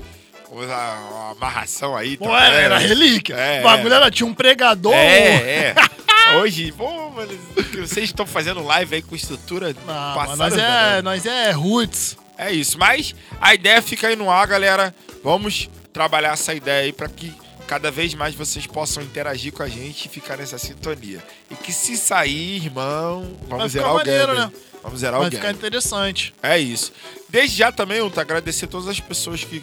[0.50, 2.16] uma, uma amarração aí.
[2.16, 2.42] Pô, também.
[2.42, 3.34] era relíquia.
[3.34, 4.92] É, o bagulho era, tinha um pregador.
[4.94, 5.74] É, é.
[6.38, 7.38] Hoje, pô, mano,
[7.78, 10.36] vocês estão fazendo live aí com estrutura Ah, passada.
[10.36, 12.16] nós é, nós é roots.
[12.36, 14.94] É isso, mas a ideia fica aí no ar, galera.
[15.22, 17.32] Vamos trabalhar essa ideia aí para que
[17.68, 21.22] cada vez mais vocês possam interagir com a gente e ficar nessa sintonia.
[21.50, 24.38] E que se sair, irmão, Vai vamos zerar o maneiro, game.
[24.40, 24.52] né?
[24.82, 25.42] Vamos zerar Vai o game.
[25.42, 26.34] ficar interessante.
[26.42, 26.92] É isso.
[27.28, 29.62] Desde já também, Ulta, agradecer todas as pessoas que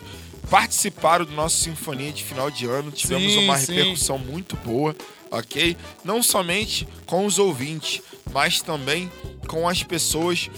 [0.51, 2.91] participaram do nosso Sinfonia de final de ano.
[2.91, 3.73] Tivemos Sim, uma sim.
[3.73, 4.93] repercussão muito boa,
[5.31, 5.77] ok?
[6.03, 8.01] Não somente com os ouvintes,
[8.33, 9.09] mas também
[9.47, 10.49] com as pessoas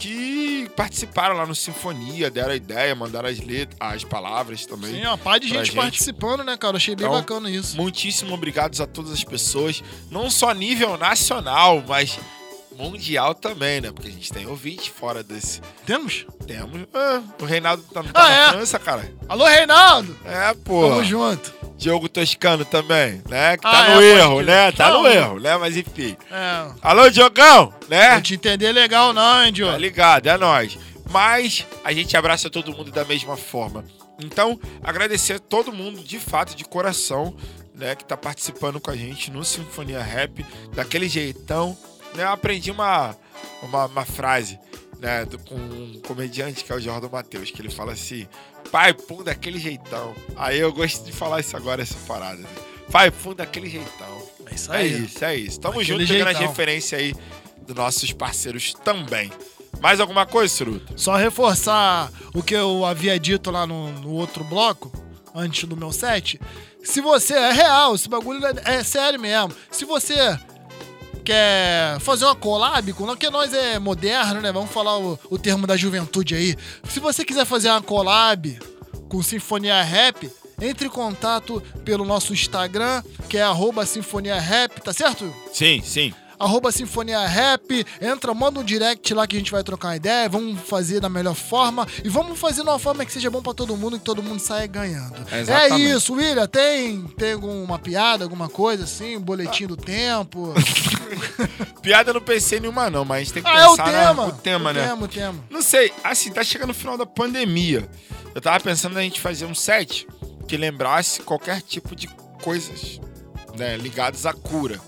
[0.00, 4.94] que participaram lá no Sinfonia, deram a ideia, mandaram as letras, as palavras também.
[4.96, 6.76] Sim, uma par de pra gente, participando, né, cara?
[6.76, 7.76] Achei bem Então, bacana isso.
[7.76, 12.18] Muitíssimo obrigados a todas as pessoas, não só a nível nacional, mas
[12.76, 13.90] mundial também, né?
[13.90, 15.60] Porque a gente tem ouvinte fora desse.
[15.84, 16.26] Temos?
[16.46, 16.86] Temos.
[16.94, 18.50] Ah, o Reinaldo tá, tá Ah, na é?
[18.50, 19.10] França, cara.
[19.28, 20.16] Alô, Reinaldo!
[20.24, 20.88] É, pô.
[20.88, 21.54] Tamo junto.
[21.76, 23.56] Diogo Toscano também, né?
[23.56, 24.72] Que Ah, tá é, no pode erro, né?
[24.72, 25.56] Tá Não, no erro, né?
[25.58, 26.16] Mas enfim.
[26.30, 26.70] É.
[26.80, 28.14] Alô, Diogão, né?
[28.14, 29.72] Não te entender legal, não, hein, Diogo?
[29.72, 30.78] Tá ligado, é nóis.
[31.10, 33.84] Mas a gente abraça todo mundo da mesma forma.
[34.18, 37.36] Então, agradecer a todo mundo, de fato, de coração,
[37.74, 40.44] né, que tá participando com a gente no Sinfonia Rap,
[40.74, 41.76] daquele jeitão.
[42.16, 42.24] Né?
[42.24, 43.16] Eu aprendi uma,
[43.62, 44.58] uma, uma frase
[44.98, 48.26] né, do- com um comediante que é o Jordan Matheus, que ele fala assim:
[48.70, 50.14] pai, pum, daquele jeitão.
[50.36, 52.36] Aí eu gosto de falar isso agora, essa parada.
[52.38, 52.48] Né?
[52.90, 54.22] Pai, pum, daquele jeitão.
[54.50, 55.04] É isso É aí.
[55.04, 55.60] isso, é isso.
[55.60, 57.14] Tamo junto, pegando as referências aí
[57.66, 59.30] dos nossos parceiros também.
[59.80, 60.94] Mais alguma coisa, Suruto?
[60.98, 64.90] Só reforçar o que eu havia dito lá no, no outro bloco,
[65.34, 66.40] antes do meu set.
[66.82, 69.52] Se você é real, esse bagulho é, é sério mesmo.
[69.70, 70.14] Se você
[71.26, 74.52] quer fazer uma collab, com porque nós é moderno, né?
[74.52, 76.56] Vamos falar o, o termo da juventude aí.
[76.88, 78.56] Se você quiser fazer uma collab
[79.08, 80.30] com Sinfonia Rap,
[80.60, 85.34] entre em contato pelo nosso Instagram, que é arroba Sinfonia Rap, tá certo?
[85.52, 86.14] Sim, sim.
[86.38, 90.28] Arroba Sinfonia Rap, entra, manda um direct lá que a gente vai trocar uma ideia,
[90.28, 93.54] vamos fazer da melhor forma e vamos fazer de uma forma que seja bom pra
[93.54, 95.14] todo mundo, que todo mundo saia ganhando.
[95.30, 95.90] É Exatamente.
[95.90, 100.52] isso, William, tem, tem alguma piada, alguma coisa assim, um boletim do tempo?
[101.82, 103.92] Piada eu não pensei nenhuma, não, mas a gente tem que ah, é o pensar
[103.92, 104.88] na- tema, o tema, o né?
[104.88, 105.38] tema, o tema.
[105.50, 107.88] Não sei, assim, tá chegando o final da pandemia.
[108.34, 110.06] Eu tava pensando na gente fazer um set
[110.48, 112.06] que lembrasse qualquer tipo de
[112.42, 113.00] coisas,
[113.56, 114.80] né, ligadas à cura.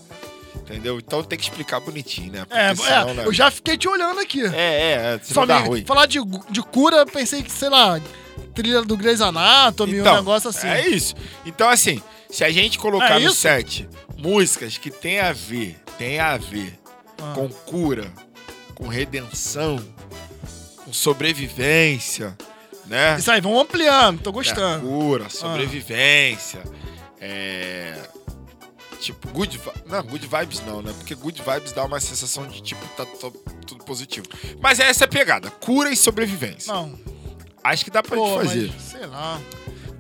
[0.71, 0.99] Entendeu?
[0.99, 2.45] Então tem que explicar bonitinho, né?
[2.45, 3.25] Porque É, senão, é, né?
[3.27, 4.45] eu já fiquei te olhando aqui.
[4.45, 5.85] É, é, é Só dá ruim.
[5.85, 6.19] falar de,
[6.51, 8.01] de cura, eu pensei que, sei lá,
[8.55, 10.69] trilha do Grey's Anatomy, um negócio assim.
[10.69, 11.15] É isso.
[11.47, 13.89] Então, assim, se a gente colocar É no set
[14.19, 16.79] músicas que tem a ver, tem a ver
[17.21, 17.33] Ah.
[17.35, 18.13] com cura,
[18.75, 19.83] com redenção,
[20.85, 22.37] com sobrevivência,
[22.87, 23.17] né?
[23.19, 24.87] Isso aí, vamos ampliando, tô É, gostando.
[24.87, 26.61] cura, sobrevivência,
[27.21, 28.08] é.
[29.01, 30.93] Tipo, good Não, good vibes não, né?
[30.97, 33.07] Porque good vibes dá uma sensação de, tipo, tá
[33.67, 34.27] tudo positivo.
[34.61, 35.51] Mas é essa a pegada.
[35.51, 36.73] Cura e sobrevivência.
[36.73, 36.99] Não.
[37.63, 38.73] Acho que dá pra Pô, gente fazer.
[38.75, 39.41] mas, sei lá.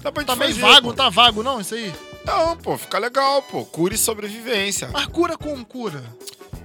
[0.00, 0.94] Dá pra gente Tá meio fazer, vago, pô.
[0.94, 1.92] tá vago não, isso aí?
[2.24, 3.64] Não, pô, fica legal, pô.
[3.64, 4.88] Cura e sobrevivência.
[4.92, 6.02] Mas cura como cura?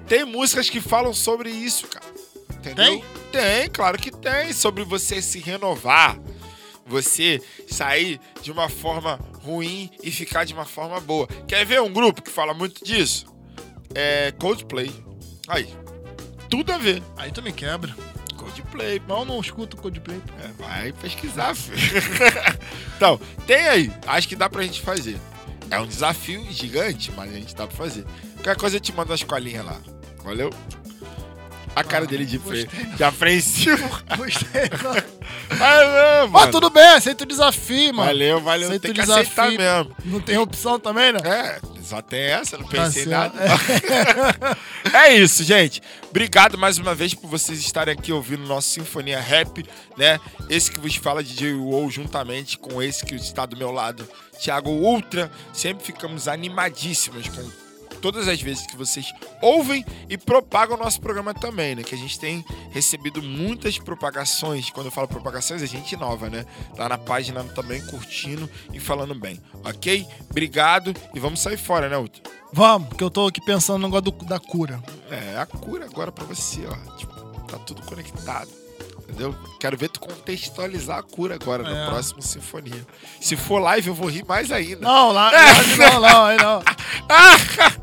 [0.08, 2.06] Tem músicas que falam sobre isso, cara.
[2.52, 2.86] Entendeu?
[2.86, 3.04] Tem?
[3.32, 4.54] Tem, claro que tem.
[4.54, 6.18] Sobre você se renovar.
[6.86, 11.28] Você sair de uma forma ruim e ficar de uma forma boa.
[11.48, 13.26] Quer ver um grupo que fala muito disso?
[13.94, 14.92] É Coldplay.
[15.48, 15.68] Aí.
[16.50, 17.02] Tudo a ver.
[17.18, 17.96] Aí tu me quebra.
[18.38, 19.02] Coldplay.
[19.08, 20.22] Eu não escuto Coldplay.
[20.42, 21.78] É, vai pesquisar, filho.
[22.96, 23.92] então, tem aí.
[24.08, 25.18] Acho que dá pra gente fazer.
[25.70, 28.06] É um desafio gigante, mas a gente dá pra fazer.
[28.36, 29.80] Qualquer coisa eu te mando as colinhas lá.
[30.24, 30.50] Valeu?
[31.76, 32.66] A cara dele de, fre...
[32.96, 33.88] de apreensivo.
[34.18, 34.70] Gostei,
[35.50, 36.52] Valeu, Ó, mano.
[36.52, 38.08] tudo bem, aceita o desafio, mano.
[38.10, 38.68] Valeu, valeu.
[38.68, 39.58] Aceita Tem que aceitar desafio.
[39.60, 39.96] mesmo.
[40.06, 41.20] Não tem opção também, né?
[41.24, 43.36] É, só tem essa, não Tá pensei em certo.
[43.36, 44.58] nada.
[44.94, 45.82] é isso, gente.
[46.10, 49.66] Obrigado mais uma vez por vocês estarem aqui ouvindo nosso Sinfonia Rap,
[49.98, 50.20] né?
[50.50, 54.08] Esse que vos fala DJ WoW juntamente com esse que está do meu lado,
[54.40, 55.32] Thiago Ultra.
[55.52, 57.63] Sempre ficamos animadíssimos com
[58.04, 61.84] todas as vezes que vocês ouvem e propagam o nosso programa também, né?
[61.84, 64.70] Que a gente tem recebido muitas propagações.
[64.70, 66.46] Quando eu falo propagações, é gente nova, né?
[66.78, 70.06] Lá na página também curtindo e falando bem, ok?
[70.30, 72.22] Obrigado e vamos sair fora, né, Ultra?
[72.52, 74.84] Vamos, porque eu tô aqui pensando no negócio do- da cura.
[75.10, 76.96] É, a cura agora pra você, ó.
[76.98, 77.14] Tipo,
[77.48, 78.50] tá tudo conectado.
[79.08, 79.36] Entendeu?
[79.60, 81.84] Quero ver tu contextualizar a cura agora É.
[81.86, 82.86] no próximo Sinfonia.
[83.22, 84.80] Se for live, eu vou rir mais ainda.
[84.82, 85.54] Não, lá, É.
[85.54, 86.64] live não, não, aí não.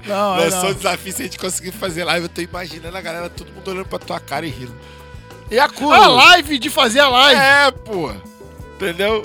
[0.06, 0.70] Não, aí Lançou não.
[0.70, 2.24] o desafio se a gente conseguir fazer live.
[2.24, 4.74] Eu tô imaginando a galera, todo mundo olhando pra tua cara e rindo.
[5.50, 5.96] E a cura?
[5.98, 7.40] A live de fazer a live.
[7.40, 8.10] É, pô.
[8.76, 9.24] Entendeu?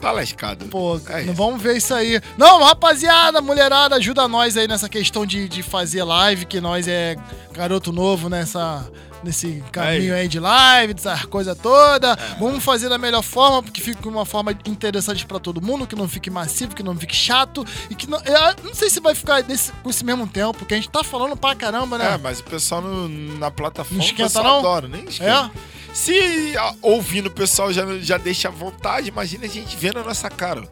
[0.00, 0.66] Tá lascado.
[0.66, 2.20] Pô, É vamos ver isso aí.
[2.36, 7.16] Não, rapaziada, mulherada, ajuda nós aí nessa questão de, de fazer live, que nós é
[7.52, 8.86] garoto novo nessa,
[9.22, 12.16] nesse caminho aí de live, dessa coisa toda.
[12.38, 16.08] Vamos fazer da melhor forma, porque fique uma forma interessante pra todo mundo, que não
[16.08, 18.18] fique massivo, que não fique chato e que não.
[18.18, 21.02] Eu não sei se vai ficar nesse, com esse mesmo tempo, porque a gente tá
[21.02, 22.14] falando pra caramba, né?
[22.14, 23.08] É, mas o pessoal no-
[23.38, 24.58] na plataforma Não esquenta, não?
[24.58, 25.50] adora, nem esquenta.
[25.54, 25.78] É?
[25.94, 30.04] Se ó, ouvindo o pessoal já, já deixa à vontade, imagina a gente vendo a
[30.04, 30.62] nossa cara.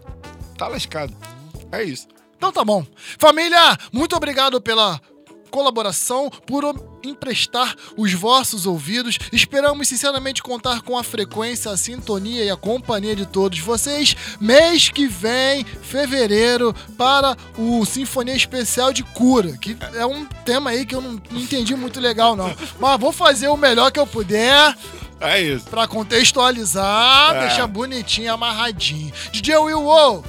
[0.57, 1.13] Tá lascado.
[1.73, 2.07] É isso.
[2.37, 2.85] Então tá bom.
[3.19, 5.01] Família, muito obrigado pela
[5.51, 6.65] colaboração, por
[7.03, 9.19] emprestar os vossos ouvidos.
[9.33, 14.17] Esperamos sinceramente contar com a frequência, a sintonia e a companhia de todos vocês.
[14.41, 20.85] Mês que vem, fevereiro, para o Sinfonia Especial de Cura, que é um tema aí
[20.85, 22.53] que eu não, não entendi muito legal, não.
[22.81, 24.77] Mas vou fazer o melhor que eu puder.
[25.21, 25.67] É isso.
[25.67, 27.41] Pra contextualizar, É.
[27.47, 29.13] deixar bonitinho, amarradinho.
[29.33, 30.25] DJ Will Wow,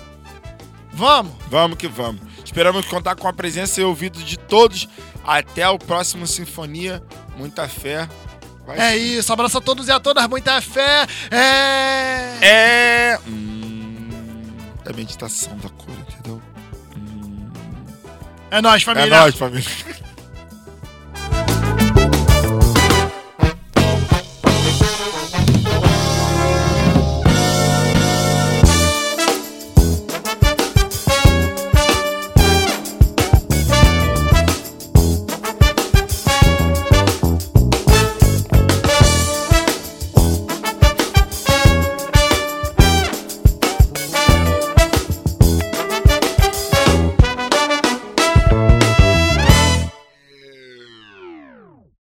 [0.93, 1.33] vamos?
[1.49, 2.21] Vamos que vamos.
[2.47, 4.87] Esperamos contar com a presença e ouvido de todos.
[5.25, 7.03] Até o próximo Sinfonia.
[7.37, 8.07] Muita fé.
[8.65, 11.05] Vai É isso, abraço a todos e a todas, muita fé.
[11.29, 12.37] É.
[12.41, 13.19] É.
[13.27, 14.07] Hum,
[14.85, 16.41] é meditação da cura, entendeu?
[18.49, 19.13] É nóis, família.
[19.13, 19.69] É nóis, família.